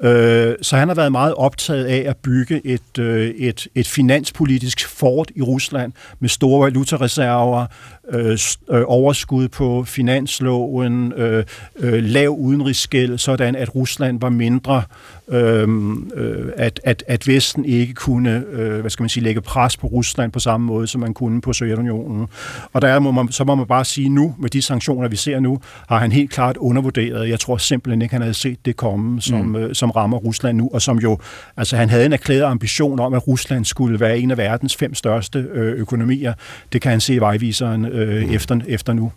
[0.04, 4.88] Øh, så han har været meget optaget af at bygge et, øh, et, et finanspolitisk
[4.88, 7.66] fort i Rusland med store valutareserver,
[8.12, 8.38] øh,
[8.88, 11.14] overskud på finansloven,
[11.82, 14.84] lav udenrigsskæld, sådan at Rusland var mindre
[15.32, 19.78] Øhm, øh, at, at, at Vesten ikke kunne øh, hvad skal man sige, lægge pres
[19.78, 22.28] på Rusland på samme måde, som man kunne på Sovjetunionen.
[22.74, 25.39] Og der må man, så må man bare sige nu, med de sanktioner, vi ser
[25.39, 27.30] nu, har han helt klart undervurderet.
[27.30, 29.56] Jeg tror simpelthen ikke, han havde set det komme, som, mm.
[29.56, 31.18] øh, som rammer Rusland nu, og som jo,
[31.58, 34.94] altså han havde en erklæret ambition om, at Rusland skulle være en af verdens fem
[34.94, 36.34] største øh, økonomier.
[36.74, 38.34] Det kan han se i vejviseren øh, mm.
[38.34, 39.12] efter, efter nu.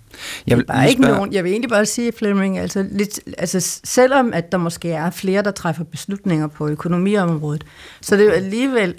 [0.47, 4.53] Jeg vil, ikke nogen, jeg vil egentlig bare sige, Fleming, altså, lidt, altså selvom at
[4.53, 7.64] der måske er flere, der træffer beslutninger på økonomiområdet,
[8.01, 8.95] så det er jo alligevel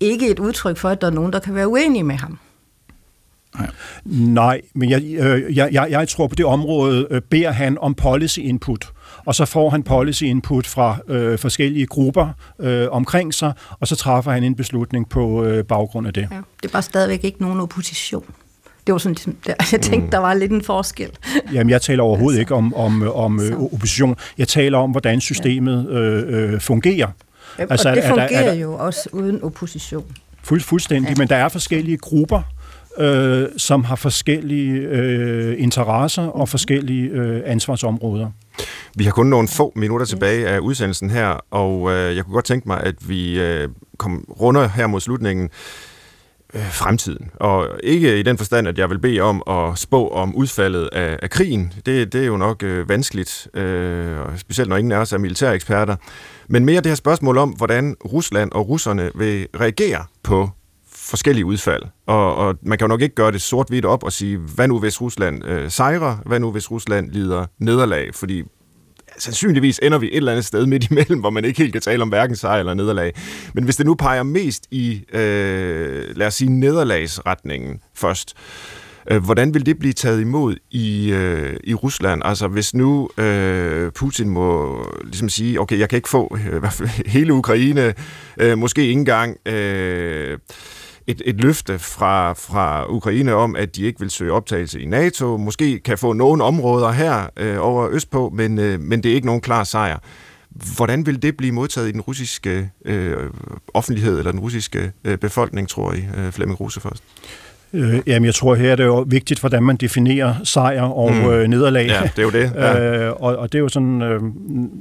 [0.00, 2.38] ikke et udtryk for, at der er nogen, der kan være uenige med ham.
[3.58, 3.70] Nej,
[4.04, 7.94] Nej men jeg, øh, jeg, jeg, jeg tror på det område, øh, beder han om
[7.94, 8.92] policy input,
[9.26, 13.96] og så får han policy input fra øh, forskellige grupper øh, omkring sig, og så
[13.96, 16.28] træffer han en beslutning på øh, baggrund af det.
[16.30, 18.24] Ja, det er bare stadigvæk ikke nogen opposition.
[18.86, 19.16] det var sådan,
[19.72, 21.10] jeg tænkte, der var lidt en forskel.
[21.52, 24.16] Jamen, jeg taler overhovedet altså, ikke om, om, om øh, opposition.
[24.38, 25.98] Jeg taler om, hvordan systemet ja.
[25.98, 27.08] øh, øh, fungerer.
[27.58, 30.04] Altså, og det fungerer er der, er der, jo også uden opposition.
[30.42, 31.14] Fuld, fuldstændig, ja.
[31.18, 32.42] men der er forskellige grupper,
[32.98, 38.30] øh, som har forskellige øh, interesser og forskellige øh, ansvarsområder.
[38.96, 42.44] Vi har kun nogle få minutter tilbage af udsendelsen her, og øh, jeg kunne godt
[42.44, 45.50] tænke mig, at vi øh, kom runder her mod slutningen
[46.54, 47.30] øh, fremtiden.
[47.34, 51.18] Og ikke i den forstand, at jeg vil bede om at spå om udfaldet af,
[51.22, 51.72] af krigen.
[51.86, 55.96] Det, det er jo nok øh, vanskeligt, øh, specielt når ingen af os er militæreksperter.
[56.48, 60.50] Men mere det her spørgsmål om, hvordan Rusland og russerne vil reagere på
[61.12, 61.82] forskellige udfald.
[62.06, 64.78] Og, og man kan jo nok ikke gøre det sort-hvidt op og sige, hvad nu
[64.78, 68.42] hvis Rusland øh, sejrer, hvad nu hvis Rusland lider nederlag, fordi
[69.18, 72.02] sandsynligvis ender vi et eller andet sted midt imellem, hvor man ikke helt kan tale
[72.02, 73.12] om hverken sejr eller nederlag.
[73.54, 78.34] Men hvis det nu peger mest i, øh, lad os sige, nederlagsretningen først,
[79.10, 82.22] øh, hvordan vil det blive taget imod i, øh, i Rusland?
[82.24, 86.62] Altså hvis nu øh, Putin må ligesom sige, okay, jeg kan ikke få øh,
[87.06, 87.94] hele Ukraine,
[88.38, 89.48] øh, måske ikke engang...
[89.48, 90.38] Øh,
[91.12, 95.36] et, et løfte fra, fra Ukraine om, at de ikke vil søge optagelse i NATO.
[95.36, 99.26] Måske kan få nogle områder her øh, over Østpå, men, øh, men det er ikke
[99.26, 99.98] nogen klar sejr.
[100.76, 103.30] Hvordan vil det blive modtaget i den russiske øh,
[103.74, 107.02] offentlighed eller den russiske øh, befolkning, tror I, øh, Flemming Rose først?
[107.74, 111.30] Øh, jamen, jeg tror her, det er jo vigtigt, hvordan man definerer sejr og mm.
[111.30, 111.86] øh, nederlag.
[111.86, 112.52] Ja, det er jo det.
[112.54, 113.06] Ja.
[113.06, 114.20] øh, og, og det er jo sådan, øh,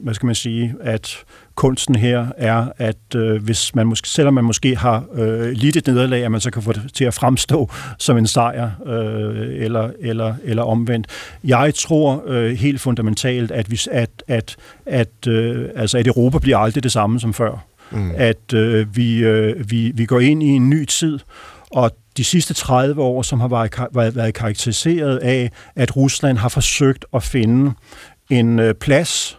[0.04, 1.18] hvad skal man sige, at
[1.56, 5.88] kunsten her er, at øh, hvis man måske, selvom man måske har øh, lidt et
[5.88, 9.90] nederlag, at man så kan få det til at fremstå som en sejr, øh, eller,
[10.00, 11.08] eller, eller omvendt.
[11.44, 16.58] Jeg tror øh, helt fundamentalt, at, vi, at, at, at, øh, altså, at Europa bliver
[16.58, 17.66] aldrig det samme som før.
[17.92, 18.12] Mm.
[18.16, 21.20] At øh, vi, øh, vi, vi går ind i en ny tid,
[21.72, 23.48] og de sidste 30 år, som har
[23.94, 27.72] været, været karakteriseret af, at Rusland har forsøgt at finde
[28.30, 29.38] en øh, plads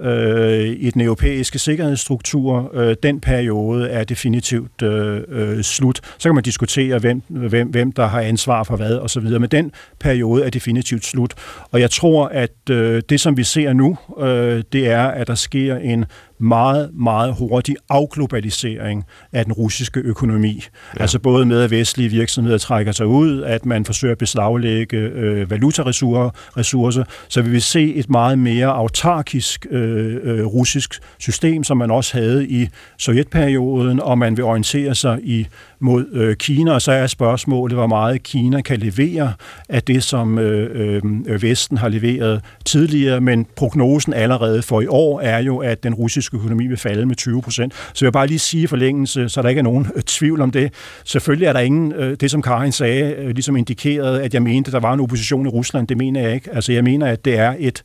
[0.00, 2.70] øh, i den europæiske sikkerhedsstruktur.
[2.74, 6.00] Øh, den periode er definitivt øh, øh, slut.
[6.18, 9.72] Så kan man diskutere, hvem, hvem, hvem der har ansvar for hvad osv., men den
[10.00, 11.34] periode er definitivt slut.
[11.70, 15.34] Og jeg tror, at øh, det, som vi ser nu, øh, det er, at der
[15.34, 16.04] sker en
[16.38, 20.64] meget, meget hurtig afglobalisering af den russiske økonomi.
[20.96, 21.00] Ja.
[21.00, 25.50] Altså både med, at vestlige virksomheder trækker sig ud, at man forsøger at beslaglægge øh,
[25.50, 31.90] valutaressourcer, så vi vil se et meget mere autarkisk øh, øh, russisk system, som man
[31.90, 32.68] også havde i
[32.98, 35.46] sovjetperioden, og man vil orientere sig i
[35.84, 39.32] mod øh, Kina, og så er spørgsmålet, hvor meget Kina kan levere
[39.68, 45.20] af det, som øh, øh, Vesten har leveret tidligere, men prognosen allerede for i år
[45.20, 47.74] er jo, at den russiske økonomi vil falde med 20 procent.
[47.74, 50.40] Så jeg vil bare lige sige i forlængelse, så der ikke er nogen øh, tvivl
[50.40, 50.72] om det.
[51.04, 54.68] Selvfølgelig er der ingen, øh, det som Karin sagde, øh, ligesom indikerede, at jeg mente,
[54.68, 55.88] at der var en opposition i Rusland.
[55.88, 56.50] Det mener jeg ikke.
[56.52, 57.82] Altså jeg mener, at det er et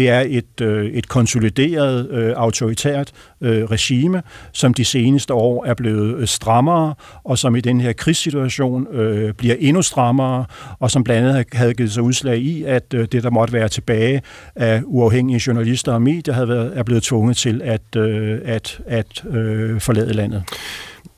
[0.00, 4.22] det er et, øh, et konsolideret, øh, autoritært øh, regime,
[4.52, 6.94] som de seneste år er blevet øh, strammere,
[7.24, 10.44] og som i den her krigssituation øh, bliver endnu strammere,
[10.78, 13.68] og som blandt andet havde givet sig udslag i, at øh, det, der måtte være
[13.68, 14.22] tilbage
[14.56, 19.24] af uafhængige journalister og medier, havde været, er blevet tvunget til at, øh, at, at
[19.30, 20.42] øh, forlade landet.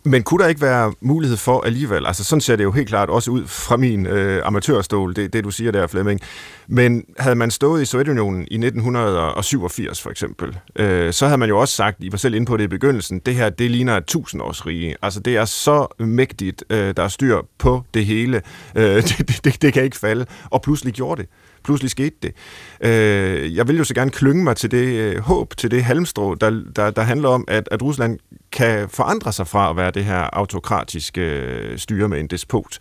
[0.05, 3.11] Men kunne der ikke være mulighed for alligevel, altså sådan ser det jo helt klart
[3.11, 6.21] også ud fra min øh, amatørstol, det, det du siger der, Flemming,
[6.67, 11.59] men havde man stået i Sovjetunionen i 1987 for eksempel, øh, så havde man jo
[11.59, 14.05] også sagt, I var selv inde på det i begyndelsen, det her, det ligner et
[14.05, 14.97] tusindårsrige.
[15.03, 18.43] Altså det er så mægtigt, øh, der er styr på det hele.
[18.75, 20.27] Øh, det, det, det kan ikke falde.
[20.51, 21.31] Og pludselig gjorde det
[21.65, 22.33] pludselig skete det.
[22.81, 26.35] Øh, jeg vil jo så gerne klynge mig til det øh, håb, til det halmstrå,
[26.35, 28.19] der, der, der handler om, at, at Rusland
[28.53, 32.79] kan forandre sig fra at være det her autokratiske øh, styre med en despot.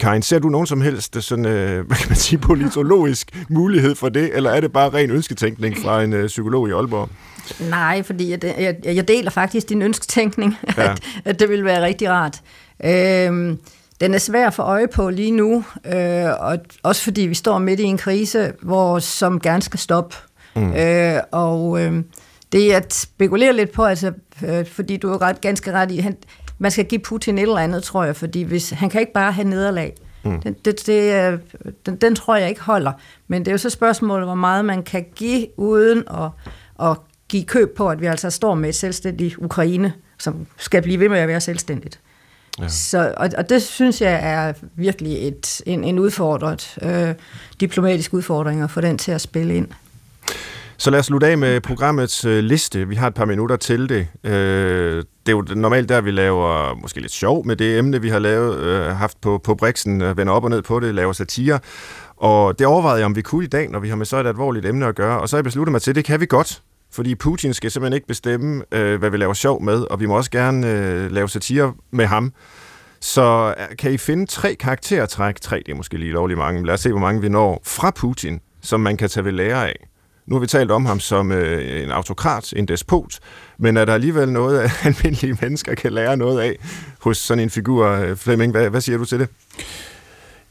[0.00, 4.08] Karin, ser du nogen som helst sådan, øh, hvad kan man sige, politologisk mulighed for
[4.08, 7.08] det, eller er det bare ren ønsketænkning fra en øh, psykolog i Aalborg?
[7.70, 10.90] Nej, fordi jeg, jeg, jeg deler faktisk din ønsketænkning, ja.
[10.90, 12.40] at, at det vil være rigtig rart.
[12.84, 13.56] Øh,
[14.00, 17.58] den er svær at få øje på lige nu, øh, og også fordi vi står
[17.58, 20.16] midt i en krise, hvor som gerne skal stoppe.
[20.56, 20.72] Mm.
[20.72, 22.02] Øh, og øh,
[22.52, 24.12] det er at spekulere lidt på, altså,
[24.46, 26.16] øh, fordi du er ret, ganske ret i, han,
[26.58, 29.32] man skal give Putin et eller andet, tror jeg, fordi hvis, han kan ikke bare
[29.32, 29.94] have nederlag.
[30.24, 30.42] Mm.
[30.42, 31.40] Den, det, det,
[31.86, 32.92] den, den tror jeg ikke holder.
[33.28, 36.30] Men det er jo så spørgsmålet, hvor meget man kan give uden at,
[36.88, 36.96] at
[37.28, 41.08] give køb på, at vi altså står med et selvstændigt Ukraine, som skal blive ved
[41.08, 42.00] med at være selvstændigt.
[42.58, 42.68] Ja.
[42.68, 47.14] Så, og, og det synes jeg er virkelig et, en, en udfordret, øh,
[47.60, 49.68] diplomatisk udfordring at få den til at spille ind.
[50.82, 52.88] Så lad os slutte af med programmets øh, liste.
[52.88, 54.08] Vi har et par minutter til det.
[54.24, 58.08] Øh, det er jo normalt der, vi laver måske lidt sjov med det emne, vi
[58.08, 61.12] har lavet, øh, haft på, på Brixen, øh, vender op og ned på det, laver
[61.12, 61.58] satire.
[62.16, 64.26] Og det overvejede jeg, om vi kunne i dag, når vi har med så et
[64.26, 65.20] alvorligt emne at gøre.
[65.20, 66.62] Og så har jeg besluttet mig til, at det kan vi godt.
[66.92, 70.16] Fordi Putin skal simpelthen ikke bestemme, øh, hvad vi laver sjov med, og vi må
[70.16, 72.32] også gerne øh, lave satire med ham.
[73.00, 76.66] Så øh, kan I finde tre karaktertræk, tre det er måske lige lovlig mange, men
[76.66, 79.68] lad os se, hvor mange vi når, fra Putin, som man kan tage ved lære
[79.68, 79.88] af.
[80.26, 83.18] Nu har vi talt om ham som øh, en autokrat, en despot,
[83.58, 86.56] men er der alligevel noget, at almindelige mennesker kan lære noget af
[87.00, 87.96] hos sådan en figur?
[87.96, 89.28] Fleming, Flemming, hvad, hvad siger du til det?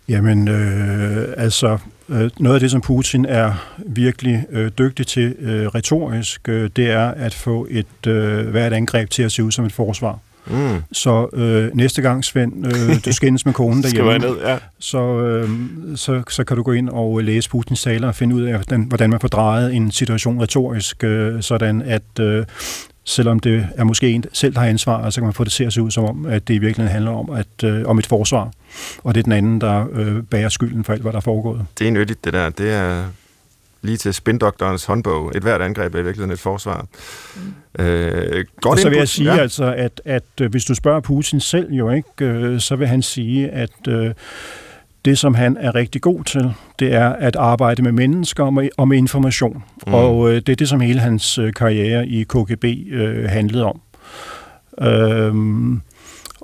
[0.10, 1.78] Jamen, øh, altså,
[2.10, 3.54] øh, noget af det, som Putin er
[3.88, 9.10] virkelig øh, dygtig til øh, retorisk, øh, det er at få et øh, hvert angreb
[9.10, 10.20] til at se ud som et forsvar.
[10.48, 10.84] Mm.
[10.92, 14.58] Så øh, næste gang, Svend, øh, du skændes med konen derhjemme, ned, ja.
[14.80, 15.50] så, øh,
[15.96, 18.82] så, så kan du gå ind og læse Putins taler og finde ud af, hvordan,
[18.84, 22.46] hvordan man får drejet en situation retorisk, øh, sådan at øh,
[23.06, 25.64] selvom det er måske en selv, der har ansvar, så kan man få det til
[25.64, 28.06] at se ud som om, at det i virkeligheden handler om, at, øh, om et
[28.06, 28.52] forsvar,
[29.04, 31.66] og det er den anden, der øh, bærer skylden for alt, hvad der er foregået.
[31.80, 32.50] Det er nyttigt, det der.
[32.50, 33.06] Det er
[33.82, 35.32] lige til spindoktorens håndbog.
[35.36, 36.86] Et hvert angreb er i virkeligheden et forsvar.
[37.78, 37.84] Mm.
[37.84, 39.42] Øh, godt og så vil jeg sige, ja.
[39.42, 43.02] altså, at, at øh, hvis du spørger Putin selv jo ikke, øh, så vil han
[43.02, 44.14] sige, at øh,
[45.06, 48.70] det, som han er rigtig god til, det er at arbejde med mennesker og med,
[48.78, 49.64] og med information.
[49.88, 49.94] Mm.
[49.94, 53.82] Og øh, det er det, som hele hans øh, karriere i KGB øh, handlede om.
[54.82, 55.82] Øhm,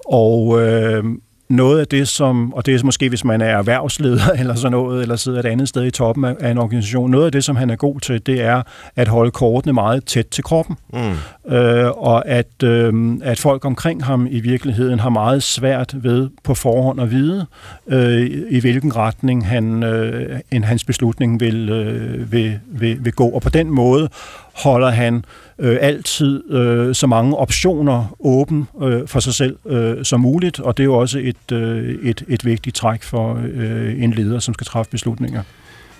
[0.06, 1.04] og øh,
[1.50, 5.02] noget af det, som, og det er måske, hvis man er erhvervsleder eller sådan noget,
[5.02, 7.70] eller sidder et andet sted i toppen af, en organisation, noget af det, som han
[7.70, 8.62] er god til, det er
[8.96, 10.78] at holde kortene meget tæt til kroppen.
[10.94, 11.54] Mm.
[11.54, 16.54] Øh, og at, øh, at folk omkring ham i virkeligheden har meget svært ved på
[16.54, 17.46] forhånd at vide,
[17.88, 23.30] øh, i hvilken retning han, øh, en hans beslutning vil, øh, vil, vil, vil gå.
[23.30, 24.10] Og på den måde
[24.58, 25.26] holder han
[25.60, 30.78] øh, altid øh, så mange optioner åben øh, for sig selv øh, som muligt, og
[30.78, 34.54] det er jo også et, øh, et, et vigtigt træk for øh, en leder, som
[34.54, 35.44] skal træffe beslutninger.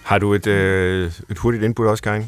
[0.04, 2.24] Har du et, øh, et hurtigt input også, Karin?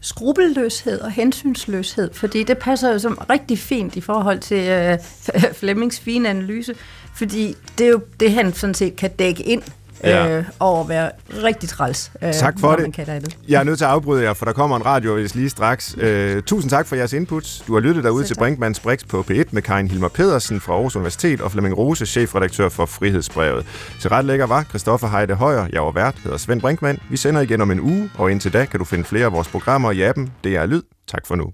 [0.00, 4.98] skrupelløshed og hensynsløshed, fordi det passer jo som rigtig fint i forhold til øh,
[5.60, 6.74] Flemmings fine analyse,
[7.14, 9.62] fordi det er jo det, han sådan set kan dække ind
[10.04, 10.38] ja.
[10.38, 11.10] øh, og at være
[11.44, 12.12] rigtig træls.
[12.22, 12.94] Øh, tak for det.
[12.94, 13.36] kan det.
[13.48, 15.96] Jeg er nødt til at afbryde jer, for der kommer en radiovis lige straks.
[15.98, 17.62] Øh, tusind tak for jeres input.
[17.66, 20.96] Du har lyttet derude til Brinkmanns Brix på P1 med Karin Hilmer Pedersen fra Aarhus
[20.96, 23.66] Universitet og Flemming Rose, chefredaktør for Frihedsbrevet.
[24.00, 25.66] Til ret lækker var Christoffer Heide Højer.
[25.72, 26.98] Jeg var vært, hedder Svend Brinkmann.
[27.10, 29.48] Vi sender igen om en uge, og indtil da kan du finde flere af vores
[29.48, 30.32] programmer i appen.
[30.44, 30.82] Det er Lyd.
[31.08, 31.52] Tak for nu.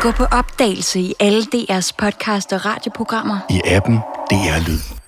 [0.00, 3.38] Gå på opdagelse i alle DR's podcast og radioprogrammer.
[3.50, 3.96] I appen
[4.30, 4.99] DR Lyd.